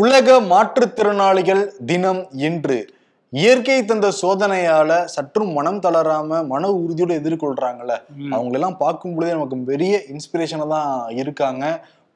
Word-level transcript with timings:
உலக 0.00 0.36
மாற்றுத்திறனாளிகள் 0.50 1.60
தினம் 1.88 2.20
இன்று. 2.46 2.76
இயற்கை 3.32 3.76
தந்த 3.90 4.06
சோதனையால 4.20 4.90
சற்றும் 5.14 5.52
மனம் 5.56 5.80
தளராம 5.84 6.40
மன 6.52 6.70
உறுதியோட 6.78 7.12
எதிர்கொள்றாங்கல்ல. 7.20 7.94
அவங்களெல்லாம் 8.34 8.76
பார்க்கும் 8.82 9.14
பொழுதே 9.14 9.32
நமக்கு 9.36 9.56
பெரிய 9.70 10.00
இன்ஸ்பிரேஷனா 10.12 10.66
தான் 10.74 10.94
இருக்காங்க. 11.22 11.64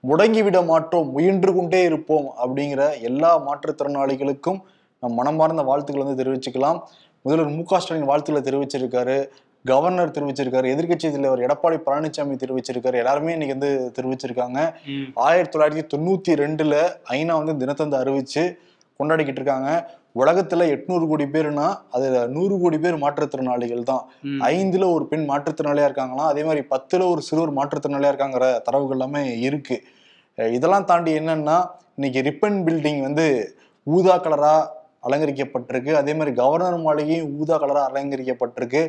முடங்கி 0.08 0.42
விட 0.46 0.60
மாட்டோம் 0.70 1.10
முயன்று 1.16 1.52
கொண்டே 1.58 1.82
இருப்போம் 1.90 2.28
அப்படிங்கிற 2.42 2.82
எல்லா 3.10 3.30
மாற்றுத்திறனாளிகளுக்கும் 3.48 4.60
நம் 5.02 5.18
மனமார்ந்த 5.20 5.64
வாழ்த்துக்கள் 5.70 6.04
வந்து 6.04 6.20
தெரிவிச்சுக்கலாம். 6.22 6.80
முதல்வர் 7.24 7.54
மு 7.58 7.64
க 7.70 7.80
ஸ்டாலின் 7.84 8.10
வாழ்த்துக்களை 8.10 8.42
தெரிவிச்சிருக்காரு. 8.48 9.18
கவர்னர் 9.70 10.14
தெரிவிச்சிருக்காரு 10.16 10.66
எதிர்க்கட்சி 10.74 11.08
தலைவர் 11.14 11.44
எடப்பாடி 11.46 11.76
பழனிசாமி 11.86 12.34
தெரிவிச்சிருக்காரு 12.42 12.96
எல்லாருமே 13.02 13.34
இன்னைக்கு 13.36 13.56
வந்து 13.56 13.70
தெரிவிச்சிருக்காங்க. 13.98 14.58
ஆயிரத்தி 15.26 15.52
தொள்ளாயிரத்தி 15.54 15.84
தொண்ணூத்தி 15.94 16.34
ரெண்டுல 16.42 16.74
ஐநா 17.16 17.36
வந்து 17.42 17.54
தினத்தந்தை 17.62 17.98
அறிவிச்சு 18.02 18.44
கொண்டாடிக்கிட்டு 19.00 19.40
இருக்காங்க. 19.40 19.70
உலகத்துல 20.20 20.64
எட்நூறு 20.74 21.04
கோடி 21.10 21.26
பேருனா 21.34 21.66
அதுல 21.96 22.20
நூறு 22.36 22.54
கோடி 22.62 22.78
பேர் 22.84 22.96
மாற்றுத்திறனாளிகள் 23.02 23.82
தான். 23.90 24.04
ஐந்துல 24.54 24.86
ஒரு 24.94 25.04
பெண் 25.10 25.26
மாற்றுத்திறனாளியா 25.30 25.88
இருக்காங்களாம் 25.88 26.30
அதே 26.32 26.42
மாதிரி 26.48 26.62
பத்துல 26.72 27.06
ஒரு 27.12 27.22
சிறுவர் 27.28 27.52
மாற்றுத்திறனாளியா 27.58 28.12
இருக்காங்கிற 28.12 28.46
தரவுகள் 28.68 28.96
எல்லாமே 28.96 29.22
இருக்கு. 29.48 29.76
இதெல்லாம் 30.38 30.88
தாண்டி 30.90 31.12
என்னன்னா 31.20 31.58
இன்னைக்கு 31.98 32.20
ரிப்பன் 32.28 32.58
பில்டிங் 32.66 33.00
வந்து 33.06 33.26
ஊதா 33.86 34.16
கலரா 34.24 34.54
அலங்கரிக்கப்பட்டிருக்கு 35.08 35.92
அதே 36.00 36.12
மாதிரி 36.18 36.32
கவர்னர் 36.40 36.76
மாளிகையும் 36.86 37.30
ஊதா 37.40 37.56
கலரா 37.62 37.82
அலங்கரிக்கப்பட்டிருக்கு. 37.90 38.82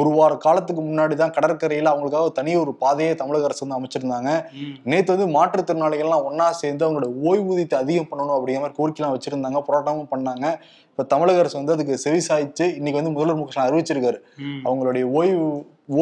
ஒரு 0.00 0.10
வார 0.18 0.32
காலத்துக்கு 0.46 0.82
முன்னாடி 0.88 1.14
தான் 1.22 1.34
கடற்கரையில 1.36 1.92
அவங்களுக்காக 1.92 2.32
தனி 2.38 2.54
ஒரு 2.62 2.74
பாதையை 2.82 3.14
தமிழக 3.22 3.48
அரசு 3.48 3.62
வந்து 3.64 3.78
அமைச்சிருந்தாங்க. 3.78 4.30
நேத்து 4.90 5.16
வந்து 5.16 5.28
மாற்றுத்திறனாளிகள்லாம் 5.36 6.26
ஒண்ணா 6.30 6.48
சேர்ந்து 6.62 6.84
அவங்களோட 6.86 7.08
ஓய்வூதியத்தை 7.28 7.78
அதிகம் 7.84 8.10
பண்ணணும் 8.10 8.36
அப்படிங்கிற 8.38 8.64
மாதிரி 8.64 8.78
கோரிக்கைலாம் 8.80 9.14
வச்சிருந்தாங்க 9.16 9.62
போராட்டமும் 9.68 10.10
பண்ணாங்க 10.14 10.46
இப்ப 10.90 11.04
தமிழக 11.14 11.40
அரசு 11.44 11.56
வந்து 11.60 11.74
அதுக்கு 11.76 11.94
செவி 12.04 12.20
சாய்ச்சு 12.28 12.66
இன்னைக்கு 12.78 13.00
வந்து 13.00 13.14
முதல்வர் 13.16 13.40
மு 13.40 13.46
அறிவிச்சிருக்காரு. 13.68 14.18
அவங்களுடைய 14.68 15.04
ஓய்வு 15.18 15.46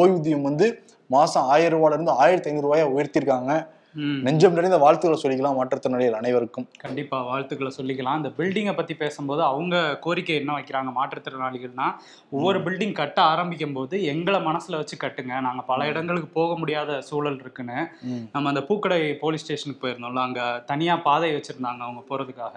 ஓய்வூதியம் 0.01 0.45
வந்து 0.49 0.67
மாசம் 1.15 1.47
ஆயிரம் 1.53 1.79
ரூபாயில 1.79 1.97
இருந்து 1.97 2.13
ஆயிரத்தி 2.23 2.49
ஐநூறு 2.49 2.67
ரூபாயா 2.67 2.85
உயர்த்திருக்காங்க. 2.93 3.53
நெஞ்சம் 3.95 4.53
நிறைந்த 4.53 4.77
வாழ்த்துக்களை 4.77 5.17
சொல்லிக்கலாம் 5.23 5.57
மாற்றுத்திறனாளிகள் 5.57 6.17
அனைவருக்கும். 6.19 6.67
கண்டிப்பா 6.77 7.21
வாழ்த்துக்களை 7.23 7.71
சொல்லிக்கலாம். 7.77 8.17
இந்த 8.17 8.31
பில்டிங்கை 8.37 8.75
பத்தி 8.75 8.93
பேசும்போது 8.93 9.41
அவங்க 9.43 9.97
கோரிக்கை 10.05 10.35
என்ன 10.35 10.53
வைக்கிறாங்க 10.57 10.91
மாற்றுத்திறனாளிகள்னா 10.97 11.87
ஒவ்வொரு 12.29 12.59
பில்டிங் 12.59 12.91
கட்ட 12.91 13.21
ஆரம்பிக்கும் 13.21 13.73
போது 13.73 14.03
எங்களை 14.03 14.39
மனசுல 14.39 14.75
வச்சு 14.81 14.97
கட்டுங்க. 15.03 15.33
நாங்க 15.47 15.61
பல 15.61 15.87
இடங்களுக்கு 15.87 16.27
போக 16.27 16.57
முடியாத 16.57 17.01
சூழல் 17.01 17.39
இருக்குன்னு. 17.39 17.79
நம்ம 18.31 18.49
அந்த 18.49 18.63
பூக்கடை 18.69 18.99
போலீஸ் 19.23 19.43
ஸ்டேஷனுக்கு 19.45 19.83
போயிருந்தோம்ல 19.85 20.25
அங்க 20.27 20.63
தனியா 20.65 20.97
பாதை 21.07 21.31
வச்சிருந்தாங்க 21.35 21.81
அவங்க 21.87 22.03
போறதுக்காக. 22.09 22.55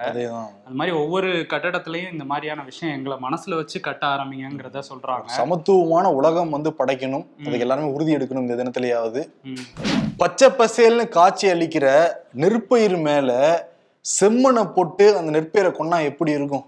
அது 0.66 0.76
மாதிரி 0.80 0.96
ஒவ்வொரு 0.96 1.30
கட்டடத்துலயும் 1.54 2.12
இந்த 2.12 2.24
மாதிரியான 2.24 2.62
விஷயம் 2.62 2.96
எங்களை 2.96 3.18
மனசுல 3.28 3.54
வச்சு 3.54 3.80
கட்ட 3.80 4.06
ஆரம்பிங்கிறத 4.06 4.82
சொல்றாங்க. 4.90 5.28
சமத்துவமான 5.40 6.12
உலகம் 6.12 6.50
வந்து 6.50 6.72
படைக்கணும். 6.78 7.26
அதுக்கு 7.46 7.66
எல்லாருமே 7.68 7.94
உறுதி 7.96 8.16
எடுக்கணும் 8.16 8.46
இந்த 8.48 8.56
தினத்திலேயாவது. 8.62 9.22
பச்சை 10.20 10.46
பசேல்னு 10.58 11.04
காட்சி 11.16 11.46
அளிக்கிற 11.52 11.86
நெற்பயிர் 12.42 12.96
மேல 13.06 13.30
செம்மண்ணை 14.04 14.62
போட்டு 14.76 15.06
அந்த 15.18 15.30
நெற்பயிரை 15.36 15.70
கொன்னா 15.76 15.98
எப்படி 16.10 16.30
இருக்கும். 16.38 16.64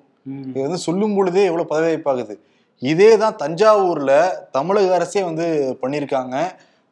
இது 0.51 0.65
வந்து 0.67 0.79
சொல்லும் 0.87 1.15
பொழுதே 1.17 1.43
எவ்வளவு 1.51 1.71
பதவிப்பாகுது 1.73 2.35
இதே 2.83 3.09
தான் 3.23 3.39
தஞ்சாவூர்ல 3.43 4.13
தமிழக 4.57 4.93
அரசே 4.99 5.23
வந்து 5.29 5.47
பண்ணியிருக்காங்க. 5.83 6.37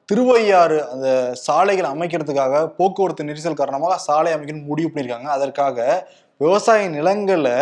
திருவையாறு 0.08 0.78
அந்த 0.92 1.08
சாலைகள் 1.46 1.92
அமைக்கிறதுக்காக 1.94 2.62
போக்குவரத்து 2.78 3.28
நெரிசல் 3.30 3.60
காரணமாக 3.60 3.98
சாலை 4.08 4.32
அமைக்கணும்னு 4.36 4.70
முடிவு 4.70 4.90
பண்ணியிருக்காங்க. 4.90 5.30
அதற்காக 5.36 5.78
விவசாய 6.44 6.88
நிலங்களை 6.96 7.58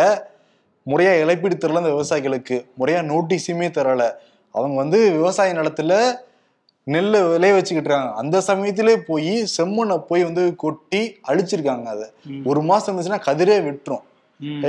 முறையா 0.91 1.13
இழப்பீடு 1.23 1.55
தரல 1.57 1.83
அந்த 1.83 1.93
விவசாயிகளுக்கு. 1.97 2.57
முறையா 2.79 3.01
நோட்டீஸுமே 3.11 3.69
தரல 3.77 4.03
அவங்க 4.55 4.75
வந்து 4.83 4.99
விவசாய 5.19 5.53
நிலத்துல 5.59 5.93
நெல்லை 6.87 7.23
விளைய 7.23 7.53
வச்சுக்கிட்டு 7.53 7.89
இருக்காங்க 7.89 8.13
அந்த 8.15 8.41
சமயத்திலே 8.41 8.99
போய் 9.01 9.31
செம்மண்ணை 9.57 9.97
போய் 10.07 10.23
வந்து 10.23 10.55
கொட்டி 10.55 11.01
அழிச்சிருக்காங்க 11.27 11.85
அதை. 11.85 12.07
ஒரு 12.45 12.61
மாசம் 12.61 12.89
இருந்துச்சுன்னா 12.89 13.21
கதிரே 13.27 13.57
விட்டுரும். 13.61 14.03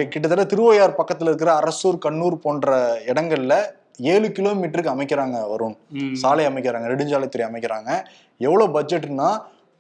கிட்டத்தட்ட 0.08 0.44
திருவையார் 0.44 0.98
பக்கத்துல 0.98 1.22
இருக்கிற 1.22 1.60
அரசூர் 1.60 1.98
கண்ணூர் 1.98 2.34
போன்ற 2.36 2.68
இடங்கள்ல 3.06 3.54
ஏழு 4.12 4.28
கிலோமீட்டருக்கு 4.28 4.94
அமைக்கிறாங்க 4.94 5.36
வருண். 5.52 5.76
ம். 5.92 6.14
சாலை 6.14 6.46
அமைக்கிறாங்க 6.46 6.86
நெடுஞ்சாலைத்துறை 6.86 7.44
அமைக்கிறாங்க. 7.48 7.90
எவ்வளவு 8.40 8.80
பட்ஜெட்னா 8.80 9.28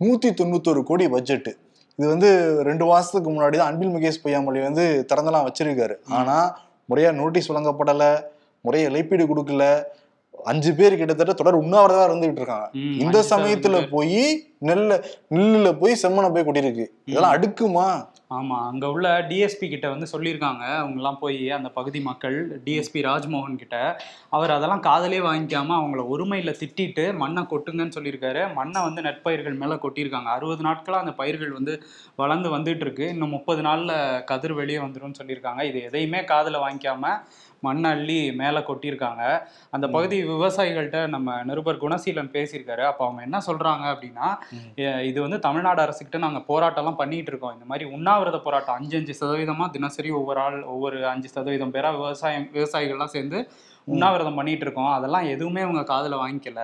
நூத்தி 0.00 0.30
தொண்ணூத்தொரு 0.32 0.82
கோடி 0.82 1.08
பட்ஜெட் 1.08 1.50
இது 1.98 2.08
வந்து 2.08 2.28
ரெண்டு 2.62 2.84
மாசத்துக்கு 2.84 3.30
முன்னாடி 3.30 3.56
தான் 3.56 3.70
அன்பில் 3.70 3.94
முகேஷ் 3.94 4.24
பொய்யாமொழி 4.24 4.62
வந்து 4.62 4.84
திறந்தெல்லாம் 5.08 5.46
வச்சிருக்காரு. 5.48 5.94
ஆனா 6.10 6.36
முறையா 6.88 7.12
நோட்டீஸ் 7.12 7.50
வழங்கப்படல 7.50 8.04
முறையா 8.64 8.88
இழப்பீடு 8.90 9.24
கொடுக்கல 9.26 9.64
அஞ்சு 10.44 10.74
பேர் 10.74 10.96
கிட்டத்தட்ட 10.96 11.32
தொடர் 11.32 11.62
உண்ணாவிரதா 11.62 12.04
இருந்துகிட்டு 12.08 12.40
இருக்காங்க. 12.42 12.70
இந்த 12.72 13.24
சமயத்துல 13.30 13.88
போய் 13.90 14.46
நெல்ல 14.60 15.04
நெல்லுல 15.30 15.78
போய் 15.78 15.98
செம்மனை 16.02 16.32
போய் 16.32 16.42
கொட்டியிருக்கு. 16.42 16.86
இதெல்லாம் 17.04 17.34
அடுக்குமா? 17.34 18.08
ஆமா 18.34 18.56
அங்க 18.70 18.90
உள்ள 18.90 19.20
டிஎஸ்பி 19.20 19.68
கிட்ட 19.68 19.88
வந்து 19.88 20.06
சொல்லியிருக்காங்க. 20.12 20.64
அவங்க 20.76 20.94
எல்லாம் 20.94 21.18
போய் 21.18 21.50
அந்த 21.50 21.68
பகுதி 21.68 22.00
மக்கள் 22.00 22.60
டிஎஸ்பி 22.64 23.00
ராஜ்மோகன் 23.02 23.56
கிட்ட. 23.56 24.00
அவர் 24.30 24.50
அதெல்லாம் 24.50 24.80
காதலே 24.80 25.18
வாங்கிக்காம 25.18 25.76
அவங்கள 25.78 26.02
ஒருமையில 26.14 26.54
திட்டிட்டு 26.62 27.16
மண்ணை 27.16 27.42
கொட்டுங்கன்னு 27.42 27.96
சொல்லியிருக்காரு. 27.98 28.54
மண்ணை 28.54 28.82
வந்து 28.82 29.02
நெற்பயிர்கள் 29.02 29.56
மேல 29.56 29.74
கொட்டியிருக்காங்க. 29.74 30.24
அறுபது 30.24 30.64
நாட்களா 30.64 30.98
அந்த 31.04 31.12
பயிர்கள் 31.12 31.50
வந்து 31.50 31.82
வளர்ந்து 32.16 32.58
வந்துட்டு 32.58 32.80
இருக்கு. 32.80 33.08
இன்னும் 33.08 33.28
முப்பது 33.28 33.62
நாள்ல 33.62 34.24
கதிர் 34.24 34.52
வெளியே 34.52 34.78
வந்துரும்னு 34.78 35.20
சொல்லியிருக்காங்க. 35.22 35.62
இது 35.62 35.82
எதையுமே 35.82 36.18
காதுல 36.18 36.60
வாங்கிக்காம 36.66 37.22
மண்ணை 37.66 37.88
அள்ளி 37.94 38.18
மேலே 38.40 38.60
கொட்டியிருக்காங்க. 38.68 39.22
அந்த 39.76 39.86
பகுதி 39.94 40.16
விவசாயிகள்கிட்ட 40.32 41.00
நம்ம 41.14 41.34
நிருபர் 41.48 41.80
குணசீலன் 41.84 42.32
பேசியிருக்காரு. 42.36 42.84
அப்போ 42.90 43.04
அவங்க 43.06 43.22
என்ன 43.28 43.38
சொல்றாங்க 43.48 43.84
அப்படின்னா 43.92 44.28
இது 45.10 45.18
வந்து 45.26 45.38
தமிழ்நாடு 45.46 45.82
அரசுக்கிட்ட 45.86 46.20
நாங்கள் 46.26 46.46
போராட்டம்லாம் 46.50 47.00
பண்ணிட்டு 47.02 47.32
இருக்கோம். 47.32 47.54
இந்த 47.56 47.68
மாதிரி 47.72 47.86
உண்ணாவிரத 47.96 48.40
போராட்டம் 48.46 48.78
அஞ்சு 48.80 48.96
அஞ்சு 49.00 49.16
சதவீதமா 49.22 49.66
தினசரி 49.78 50.12
ஒவ்வொரு 50.20 50.42
ஆள் 50.46 50.58
ஒவ்வொரு 50.74 51.00
அஞ்சு 51.14 51.30
சதவீதம் 51.36 51.74
பேரா 51.76 51.90
விவசாயம் 51.98 52.48
விவசாயிகள்லாம் 52.58 53.14
சேர்ந்து 53.16 53.40
உண்ணாவிரதம் 53.88 54.34
பண்ணிட்டு 54.34 54.64
இருக்கோம் 54.64 54.92
அதெல்லாம் 54.92 55.26
எதுவுமே 55.28 55.60
அவங்க 55.60 55.82
காதுல 55.92 56.18
வாங்கிக்கல. 56.22 56.62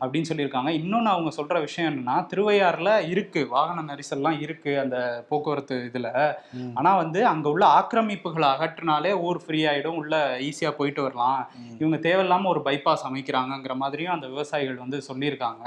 அப்படின்னு 0.00 0.30
சொல்லியிருக்காங்க. 0.30 0.68
இன்னொன்று 0.68 1.10
அவங்க 1.10 1.30
சொல்ற 1.36 1.60
விஷயம் 1.60 1.90
என்னன்னா 1.92 2.16
திருவையாறுல 2.34 3.08
இருக்கு. 3.08 3.48
வாகன 3.48 3.84
நெரிசல்லாம் 3.90 4.40
இருக்கு 4.40 4.80
அந்த 4.80 5.24
போக்குவரத்து 5.28 5.90
இதுல. 5.92 6.34
ஆனா 6.74 6.96
வந்து 6.96 7.26
அங்க 7.26 7.48
உள்ள 7.48 7.66
ஆக்கிரமிப்புகளை 7.78 8.48
அகற்றினாலே 8.54 9.12
ஊர் 9.20 9.40
ஃப்ரீ 9.44 9.64
ஆயிடும். 9.64 9.98
உள்ள 10.02 10.36
ஈஸியா 10.38 10.70
போயிட்டு 10.70 11.02
வரலாம். 11.02 11.40
இவங்க 11.78 11.96
தேவையில்லாம 12.08 12.46
ஒரு 12.46 12.60
பைபாஸ் 12.64 13.06
அமைக்கிறாங்கங்கிற 13.08 13.74
மாதிரியும் 13.74 14.12
அந்த 14.12 14.26
விவசாயிகள் 14.26 14.76
வந்து 14.76 15.00
சொல்லியிருக்காங்க. 15.08 15.64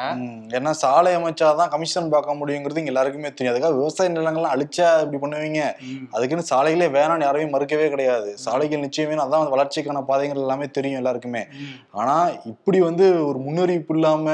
ஏன்னா 0.58 0.72
சாலை 0.84 1.16
அமைச்சாதான் 1.16 1.70
கமிஷன் 1.70 2.10
பார்க்க 2.10 2.40
முடியுங்கிறது 2.42 2.82
இங்க 2.84 2.94
எல்லாருக்குமே 2.94 3.34
தெரியும். 3.34 3.54
அதுக்காக 3.54 3.76
விவசாய 3.76 4.10
நிலங்கள்லாம் 4.10 4.56
அழிச்சா 4.56 4.88
இப்படி 5.02 5.22
பண்ணுவீங்க? 5.24 5.62
அதுக்குன்னு 6.12 6.50
சாலைகளே 6.52 6.90
வேணாம்னு 6.98 7.28
யாரையும் 7.28 7.54
மறுக்கவே 7.54 7.90
கிடையாது. 7.90 8.38
சாலைகள் 8.38 8.80
நிச்சயமே 8.80 9.22
அதான் 9.24 9.52
வளர்ச்சிக்கான 9.54 10.02
பாதைகள் 10.06 10.38
எல்லாமே 10.38 10.68
தெரியும். 10.68 10.93
எல்லாருக்குமே. 10.94 11.44
ம். 11.60 11.74
ஆனா 11.92 12.16
இப்படி 12.46 12.80
வந்து 12.82 13.08
ஒரு 13.26 13.40
முன்னறிவிப்பு 13.40 13.96
இல்லாம 13.96 14.28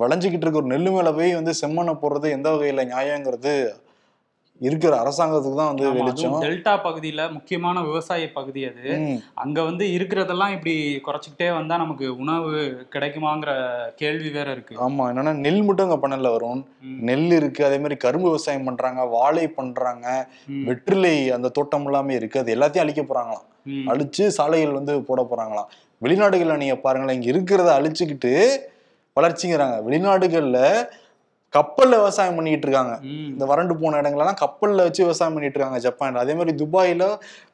விளைஞ்சுக்கிட்டு 0.00 0.44
இருக்க 0.44 0.62
ஒரு 0.62 0.72
நெல்லு 0.72 0.90
மேல 0.90 1.12
போய் 1.12 1.34
வந்து 1.34 1.52
செம்மண்ணை 1.60 1.94
போடுறது 1.98 2.28
எந்த 2.30 2.48
வகையில 2.50 2.84
நியாயங்கிறது 2.86 3.52
இருக்கிற 4.60 4.92
அரசாங்கத்துக்கு 4.98 5.58
தான் 5.58 5.68
வந்து 5.68 5.88
வெளிச்சம். 5.96 6.32
டெல்டா 6.40 6.72
பகுதியில 6.84 7.24
முக்கியமான 7.32 7.82
விவசாய 7.82 8.30
பகுதி 8.32 8.64
அது. 8.64 8.86
அங்க 9.34 9.58
வந்து 9.62 9.84
இருக்கிறதெல்லாம் 9.92 10.50
இப்படி 10.50 10.74
குறைச்சிக்கிட்டே 10.98 11.48
வந்தா 11.50 11.76
நமக்கு 11.76 12.06
உணவு 12.16 12.48
கிடைக்குமாங்கிற 12.92 13.52
கேள்வி 13.96 14.30
வேற 14.30 14.48
இருக்கு. 14.52 14.74
ஆமா 14.86 15.04
என்னன்னா 15.10 15.34
நெல் 15.38 15.62
மட்டும் 15.62 15.86
அங்க 15.86 15.98
பண்ணல 15.98 16.32
வரும் 16.32 16.62
நெல் 17.02 17.30
இருக்கு 17.30 17.64
அதே 17.64 17.78
மாதிரி 17.78 17.96
கரும்பு 17.96 18.28
விவசாயம் 18.28 18.64
பண்றாங்க 18.64 19.04
வாழை 19.08 19.46
பண்றாங்க 19.50 20.06
வெற்றிலை 20.64 21.16
அந்த 21.30 21.48
தோட்டம் 21.50 21.86
எல்லாமே 21.86 22.14
இருக்கு 22.14 22.40
அது 22.40 22.56
எல்லாத்தையும் 22.56 22.86
அழிக்க 22.86 23.04
போறாங்களாம். 23.04 23.46
அழிச்சு 23.90 24.26
சாலைகள் 24.26 24.78
வந்து 24.78 25.02
போட 25.02 25.22
போறாங்களாம். 25.22 25.68
வெளிநாடுகள்ல 26.02 26.56
நீங்க 26.56 26.76
பாருங்களேன் 26.76 27.16
இங்க 27.18 27.28
இருக்கிறத 27.32 27.70
அழிச்சுக்கிட்டு 27.78 28.32
வளர்ச்சிங்கிறாங்க. 29.16 29.76
வெளிநாடுகள்ல 29.86 30.58
கப்பல்ல 31.52 31.94
விவசாயம் 31.96 32.34
பண்ணிட்டு 32.34 32.66
இருக்காங்க. 32.66 32.94
இந்த 33.32 33.44
வறண்டு 33.44 33.76
போன 33.76 34.00
இடங்கள்லாம் 34.00 34.40
கப்பல்ல 34.44 34.82
வச்சு 34.86 35.02
விவசாயம் 35.02 35.34
பண்ணிட்டு 35.34 35.58
இருக்காங்க 35.58 35.78
ஜப்பான்ல. 35.88 36.24
அதே 36.24 36.34
மாதிரி 36.34 36.64
துபாயில 36.64 37.04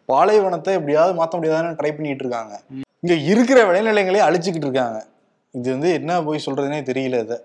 பாலைவனத்தை 0.04 0.74
எப்படியாவது 0.74 1.12
மாத்த 1.20 1.38
முடியாதான்னு 1.38 1.78
ட்ரை 1.80 1.92
பண்ணிட்டு 1.96 2.24
இருக்காங்க. 2.24 2.54
இங்க 3.00 3.14
இருக்கிற 3.32 3.58
விளைநிலங்களே 3.68 4.20
அழிச்சுக்கிட்டு 4.28 4.68
இருக்காங்க. 4.68 4.98
இது 5.54 5.68
வந்து 5.72 5.90
என்ன 5.92 6.12
போய் 6.22 6.44
சொல்றதுனே 6.44 6.78
தெரியல 6.86 7.18
இதை 7.22 7.36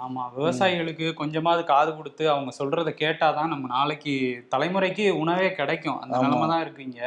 ஆமா. 0.00 0.22
விவசாயிகளுக்கு 0.36 1.06
கொஞ்சமாவது 1.14 1.62
காது 1.64 1.90
கொடுத்து 1.96 2.24
அவங்க 2.30 2.50
சொல்றத 2.58 2.90
கேட்டாதான் 3.00 3.50
நம்ம 3.52 3.68
நாளைக்கு 3.68 4.12
தலைமுறைக்கு 4.52 5.04
உணவே 5.20 5.48
கிடைக்கும். 5.52 5.98
அந்த. 6.02 6.12
நிலைமை 6.24 6.46
தான் 6.48 6.62
இருக்குங்க 6.64 7.00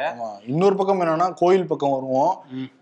இன்னொரு 0.46 0.76
பக்கம் 0.76 1.00
என்னன்னா 1.00 1.28
கோயில் 1.34 1.66
பக்கம் 1.66 1.94
வருவோம். 1.94 2.34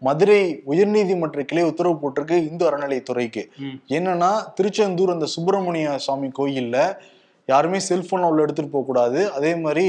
மதுரை 0.03 0.41
உயர்நீதிமன்ற 0.67 1.45
கிளை 1.45 1.65
உத்தரவு 1.65 1.97
போட்டிருக்கு 2.03 2.39
இந்து 2.51 2.67
அறநிலையத்துறைக்கு. 2.71 3.45
என்னன்னா 3.91 4.33
திருச்செந்தூர் 4.55 5.17
அந்த 5.17 5.29
சுப்பிரமணிய 5.35 5.97
சுவாமி 6.07 6.31
கோயில்ல 6.39 6.77
யாருமே 7.49 7.79
செல்போன் 7.87 8.27
உள்ள 8.27 8.45
எடுத்துட்டு 8.45 8.71
போக 8.71 8.85
கூடாது 8.85 9.21
அதே 9.33 9.55
மாதிரி 9.57 9.87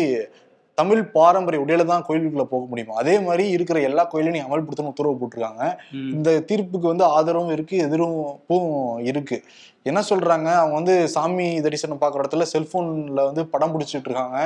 தமிழ் 0.75 1.01
பாரம்பரிய 1.15 1.63
உடையில 1.65 1.85
தான் 1.85 2.05
கோயிலுக்குள்ள 2.07 2.43
போக 2.43 2.65
முடியுமா? 2.69 2.93
அதே 2.95 3.19
மாதிரி 3.19 3.49
இருக்கிற 3.49 3.79
எல்லா 3.79 4.03
கோயிலையும் 4.03 4.37
நீ 4.37 4.41
அமல்படுத்தணும் 4.47 4.93
உத்தரவு 4.93 5.19
போட்டிருக்காங்க. 5.21 5.63
இந்த 6.15 6.29
தீர்ப்புக்கு 6.51 6.87
வந்து 6.93 7.05
ஆதரவும் 7.17 7.51
இருக்கு 7.51 7.77
எதிர்ப்பும் 7.87 8.71
இருக்கு. 9.11 9.37
என்ன 9.83 9.99
சொல்றாங்க? 10.09 10.49
அவங்க 10.59 10.73
வந்து 10.73 11.07
சாமி 11.07 11.61
தரிசனம் 11.61 12.01
பார்க்குற 12.01 12.23
இடத்துல 12.23 12.45
செல்போன்ல 12.53 13.23
வந்து 13.29 13.45
படம் 13.45 13.73
பிடிச்சிட்டு 13.73 14.09
இருக்காங்க. 14.09 14.37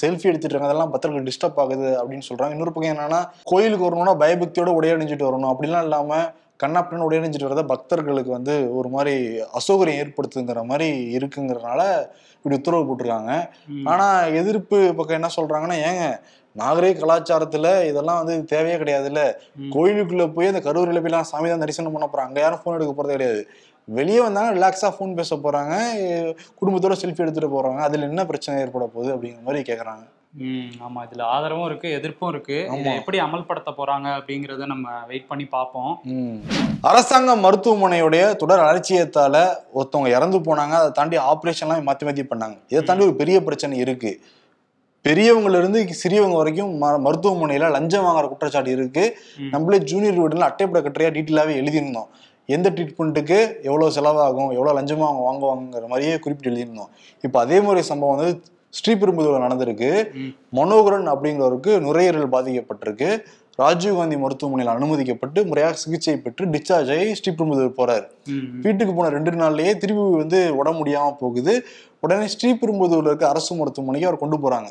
செல்ஃபி 0.00 0.30
எடுத்துட்டு 0.30 0.54
இருக்காங்க. 0.54 0.70
அதெல்லாம் 0.70 0.92
பத்திரங்கள் 0.94 1.28
டிஸ்டர்ப் 1.30 1.60
ஆகுது 1.64 1.88
அப்படின்னு 2.00 2.28
சொல்றாங்க. 2.30 2.50
இன்னொரு 2.50 2.72
பக்கம் 2.72 2.94
என்னன்னா 2.94 3.20
கோயிலுக்கு 3.44 3.88
வரணும்னா 3.88 4.16
பயபக்தியோட 4.24 4.72
உடையணிஞ்சிட்டு 4.80 5.28
வரணும். 5.28 5.52
அப்படிலாம் 5.54 5.82
இல்லாம 5.82 6.32
கண்ணாப்பின்னு 6.64 7.06
உடையணிஞ்சிட்டு 7.10 7.42
வரத 7.42 7.62
பக்தர்களுக்கு 7.62 8.30
வந்து 8.30 8.76
ஒரு 8.76 8.88
மாதிரி 8.88 9.40
அசௌகரியம் 9.40 10.04
ஏற்படுத்துங்கிற 10.04 10.64
மாதிரி 10.64 11.16
இருக்குங்கிறனால 11.16 12.06
இப்படி 12.36 12.56
உத்தரவு 12.56 12.94
போட்டிருக்காங்க. 12.94 13.48
ம். 13.68 13.86
ஆனா 13.86 14.20
எதிர்ப்பு 14.20 14.94
பக்கம் 14.96 15.22
என்ன 15.22 15.28
சொல்றாங்கன்னா 15.36 15.78
ஏங்க 15.88 16.20
நாகரிக 16.52 17.06
கலாச்சாரத்துல 17.06 17.84
இதெல்லாம் 17.84 18.24
வந்து 18.24 18.44
தேவையே 18.44 18.76
கிடையாதுல்ல. 18.76 19.32
கோயிலுக்குள்ள 19.70 20.32
போய் 20.32 20.46
அந்த 20.46 20.72
கரூரில் 20.72 20.92
போய் 20.92 21.04
எல்லாம் 21.04 21.22
சாமி 21.22 21.48
தான் 21.48 21.58
தரிசனம் 21.58 21.92
பண்ண 21.92 22.08
போறாங்க. 22.12 22.26
அங்க 22.26 22.40
யாரும் 22.40 22.58
ஃபோன் 22.64 22.74
எடுக்க 22.74 23.02
போறது 23.02 23.06
கிடையாது. 23.06 23.48
வெளியே 23.84 24.20
வந்தாங்க 24.20 24.52
ரிலாக்ஸா 24.52 24.84
ஃபோன் 24.84 25.14
பேச 25.14 25.36
போறாங்க. 25.36 25.94
எ- 25.94 26.36
குடும்பத்தோட 26.62 26.92
செல்ஃபி 27.02 27.16
எடுத்துட்டு 27.16 27.62
போறாங்க. 27.62 27.76
அதுல 27.76 28.06
என்ன 28.06 28.26
பிரச்சனை 28.26 28.62
ஏற்பட 28.62 28.90
போகுது 28.94 29.16
அப்படிங்கிற 29.16 29.42
மாதிரி 29.42 29.72
கேக்குறாங்க. 29.72 29.98
ம் 29.98 30.13
ஆமா. 30.88 31.08
இதுல 31.12 31.20
ஆதரவும் 31.20 31.66
இருக்கு 31.66 31.88
எதிர்ப்பும் 31.88 32.28
இருக்கு. 32.28 32.68
எப்படி 32.94 33.20
அமல்படுத்த 33.20 33.72
போறாங்க 33.76 34.06
அப்படிங்கறத 34.06 34.66
நம்ம 34.66 34.90
வெயிட் 35.06 35.28
பண்ணி 35.28 35.44
பார்ப்போம். 35.44 36.00
அரசாங்க 36.80 37.36
மருத்துவமனையுடைய 37.36 38.36
தொடர் 38.36 38.58
அலட்சியத்தால 38.58 39.56
ஒருத்தவங்க 39.74 40.08
இறந்து 40.08 40.38
போனாங்க 40.38 40.70
அதை 40.70 40.90
தாண்டி 40.90 41.16
ஆப்ரேஷன்லாம் 41.16 41.84
மாத்தி 41.86 42.04
மாத்தி 42.04 42.24
பண்ணாங்க. 42.30 42.58
இதை 42.68 42.84
தாண்டி 42.84 43.04
ஒரு 43.04 43.14
பெரிய 43.14 43.42
பிரச்சனை 43.42 43.78
இருக்கு. 43.78 44.20
பெரியவங்கல 45.08 45.58
இருந்து 45.58 45.88
சிறியவங்க 46.08 46.36
வரைக்கும் 46.36 46.82
ம- 46.82 47.00
மருத்துவமனையில 47.04 47.70
லஞ்சம் 47.70 48.04
வாங்குற 48.04 48.28
குற்றச்சாட்டு 48.28 48.70
இருக்கு. 48.70 49.16
நம்மளே 49.50 49.78
ஜூனியர் 49.78 50.20
வீடுல 50.20 50.40
அட்டைப்பட 50.40 50.80
கட்டுறையா 50.80 51.10
டீட்டெயிலாவே 51.12 51.54
எழுதியிருந்தோம். 51.62 52.06
எந்த 52.46 52.70
ட்ரீட்மெண்ட்டுக்கு 52.70 53.62
எவ்வளவு 53.62 53.90
செலவாகும் 53.90 54.52
எவ்வளவு 54.52 54.80
லஞ்சமா 54.80 55.06
அவங்க 55.06 55.46
வாங்குவாங்கிற 55.46 55.86
மாதிரியே 55.86 56.18
குறிப்பிட்டு 56.18 56.58
எழுதியிருந்தோம். 56.58 56.88
இப்போ 57.22 57.40
அதே 57.40 57.60
மாதிரி 57.60 57.82
சம்பவம் 57.82 58.16
வந்து 58.16 58.42
ஸ்ரீபெரும்புதூர்ல 58.74 59.44
நடந்திருக்கு. 59.44 59.90
மனோகரன் 60.58 61.08
அப்படிங்கிறவருக்கு 61.12 61.72
நுரையீரல் 61.86 62.34
பாதிக்கப்பட்டிருக்கு 62.34 63.08
ராஜீவ்காந்தி 63.58 64.16
மருத்துவமனையில் 64.20 64.72
அனுமதிக்கப்பட்டு 64.72 65.40
முறையாக 65.48 65.76
சிகிச்சை 65.80 66.14
பெற்று 66.22 66.44
டிஸ்சார்ஜ் 66.54 66.90
ஆகி 66.94 67.10
ஸ்ரீபெரும்புதூர் 67.18 67.76
போறாரு. 67.76 68.06
வீட்டுக்கு 68.64 68.92
போன 68.94 69.10
ரெண்டு 69.16 69.32
நாள்லயே 69.40 69.72
திருப்பி 69.82 70.04
வந்து 70.22 70.40
உடம்பு 70.60 70.80
முடியாம 70.80 71.12
போகுது 71.20 71.52
உடனே 72.02 72.26
ஸ்ரீபெரும்புதூர்ல 72.32 73.10
இருக்க 73.10 73.26
அரசு 73.28 73.52
மருத்துவமனைக்கு 73.54 74.08
அவர் 74.08 74.22
கொண்டு 74.22 74.38
போறாங்க. 74.42 74.70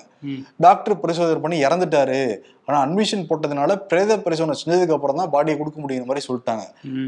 டாக்டர் 0.59 0.99
பரிசோதனை 1.01 1.39
பண்ணி 1.41 1.57
இறந்துட்டாரு 1.65 2.19
ஆனா 2.67 2.77
அட்மிஷன் 2.83 3.27
போட்டதுனால 3.29 3.75
பிரேத 3.89 4.17
பரிசோதனை 4.25 4.55
செஞ்சதுக்கு 4.59 4.95
அப்புறம் 4.97 5.19
தான் 5.21 5.31
பாடியை 5.31 5.55
கொடுக்க 5.57 5.79
முடியுங்கிற 5.81 6.09
மாதிரி 6.09 6.25
சொல்லிட்டாங்க. 6.27 6.65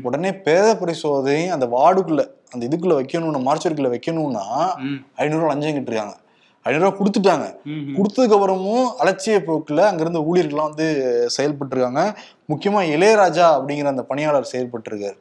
உடனே 0.07 0.31
பிரேத 0.45 0.67
பரிசோதனை 0.81 1.43
அந்த 1.55 1.67
வார்டுக்குள்ள 1.75 2.23
அந்த 2.53 2.63
இதுக்குள்ள 2.69 2.95
வைக்கணும்னு 2.99 3.41
மார்ச்சரிக்குள்ள 3.47 3.91
வைக்கணும்னா 3.93 4.45
ம். 4.85 4.99
ஐநூறுரூவா 5.17 5.51
லஞ்சம் 5.53 5.77
கிட்டுருக்காங்க 5.77 6.15
ஐநூறுரூவா 6.15 6.24
கொடுத்துட்டாங்க. 6.65 7.55
ம், 7.63 7.71
ம். 7.71 7.95
கொடுத்ததுக்கு 7.95 8.35
அப்புறமும் 8.37 8.87
அலட்சிய 8.99 9.39
போக்குல 9.39 9.79
அங்கிருந்த 9.79 10.19
ஊழியர்கள்லாம் 10.19 10.67
வந்து 10.67 10.87
செயல்பட்டு 11.27 11.75
இருக்காங்க 11.75 12.01
முக்கியமா 12.49 12.81
இளையராஜா 12.95 13.47
அப்படிங்கிற 13.55 13.83
அந்த 13.85 14.03
பணியாளர் 14.03 14.43
செயல்பட்டு 14.43 14.95
இருக்காரு. 14.95 15.17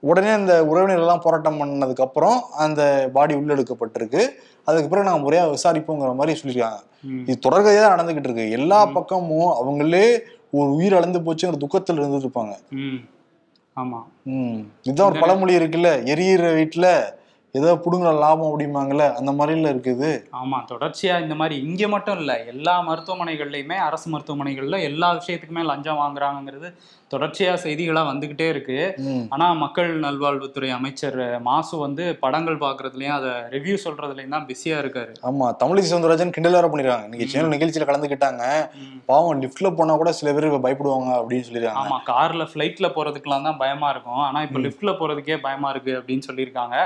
உடனே 0.00 0.28
அந்த 0.28 0.66
உறவினர்கள் 0.66 0.98
எல்லாம் 0.98 1.20
போராட்டம் 1.20 1.60
பண்ணதுக்கு 1.60 2.00
அப்புறம் 2.00 2.42
அந்த 2.56 3.10
பாடி 3.12 3.34
உள்ளெடுக்கப்பட்டிருக்கு. 3.34 4.20
அதுக்கு 4.64 4.88
பிறகு 4.88 5.02
நாங்க 5.02 5.30
முறையா 5.30 5.54
விசாரிப்போங்கிற 5.54 6.14
மாதிரி 6.14 6.40
சொல்லியிருக்காங்க. 6.40 6.80
இது 7.26 7.50
தொடர்கதையா 7.50 7.80
தான் 7.80 7.98
நடந்துகிட்டு 7.98 8.24
இருக்கு. 8.24 8.50
எல்லா 8.50 8.86
பக்கமும் 8.86 9.54
அவங்களே 9.60 10.18
ஒரு 10.50 10.74
உயிர் 10.74 10.94
அழந்து 10.94 11.20
போச்சுங்கிற 11.20 11.58
துக்கத்துல 11.60 12.00
இருந்துட்டு 12.00 12.28
இருப்பாங்க. 12.28 12.54
ஆமா. 13.76 13.98
உம் 14.24 14.70
இதுதான் 14.82 15.10
ஒரு 15.10 15.20
பழமொழி 15.20 15.56
இருக்குல்ல 15.56 15.90
எரியிற 16.04 16.54
வீட்டுல 16.54 16.86
ஏதோ 17.54 17.70
புடுங்குற 17.84 18.10
லாபம் 18.22 18.48
அப்படிம்பாங்கல்ல 18.48 19.04
அந்த 19.18 19.30
மாதிரில 19.36 19.70
இருக்குது. 19.74 20.10
ஆமா 20.40 20.58
தொடர்ச்சியா 20.70 21.14
இந்த 21.24 21.34
மாதிரி 21.40 21.54
இங்க 21.66 21.88
மட்டும் 21.94 22.18
இல்ல 22.22 22.32
எல்லா 22.52 22.74
மருத்துவமனைகள்லயுமே 22.88 23.76
அரசு 23.88 24.06
மருத்துவமனைகள்ல 24.12 24.78
எல்லா 24.88 25.08
விஷயத்துக்குமே 25.18 25.62
லஞ்சம் 25.70 26.00
வாங்குறாங்கிறது 26.02 26.70
தொடர்ச்சியா 27.10 27.52
செய்திகளா 27.62 28.00
வந்துகிட்டே 28.10 28.46
இருக்கு. 28.52 28.78
ஆனா 29.34 29.46
மக்கள் 29.62 29.90
நல்வாழ்வுத்துறை 30.02 30.70
அமைச்சர் 30.78 31.16
மாசு 31.46 31.74
வந்து 31.84 32.04
படங்கள் 32.24 32.58
பாக்குறதுலயும் 32.64 33.16
அதை 33.18 33.32
ரிவ்யூ 33.54 33.76
சொல்றதுலயும் 33.84 34.34
தான் 34.36 34.46
பிஸியா 34.50 34.76
இருக்காரு. 34.82 35.12
ஆமா 35.28 35.46
தமிழிசை 35.62 35.90
சவுந்தரராஜன் 35.92 36.34
கிண்டல் 36.36 36.58
வேற 36.58 36.68
பண்ணிருக்காங்க. 36.72 37.08
இன்னைக்கு 37.08 37.30
சேனல் 37.34 37.54
நிகழ்ச்சியில 37.56 37.88
கலந்துக்கிட்டாங்க. 37.90 38.44
பாவம் 39.10 39.40
லிஃப்ட்ல 39.44 39.70
போனா 39.78 39.96
கூட 40.02 40.12
சில 40.20 40.34
பேர் 40.36 40.48
பயப்படுவாங்க 40.66 41.10
அப்படின்னு 41.20 41.48
சொல்லிருக்காங்க. 41.48 41.84
ஆமா 41.84 41.98
கார்ல 42.12 42.46
ஃபிளைட்ல 42.52 42.90
போறதுக்குலாம் 42.98 43.48
தான் 43.48 43.60
பயமா 43.64 43.90
இருக்கும். 43.96 44.22
ஆனா 44.28 44.42
இப்ப 44.48 44.64
லிஃப்ட்ல 44.66 44.92
போறதுக்கே 45.00 45.40
பயமா 45.48 45.70
இருக்கு 45.76 45.94
அப்படின்னு 46.02 46.28
சொல்லியிருக்காங்க. 46.30 46.76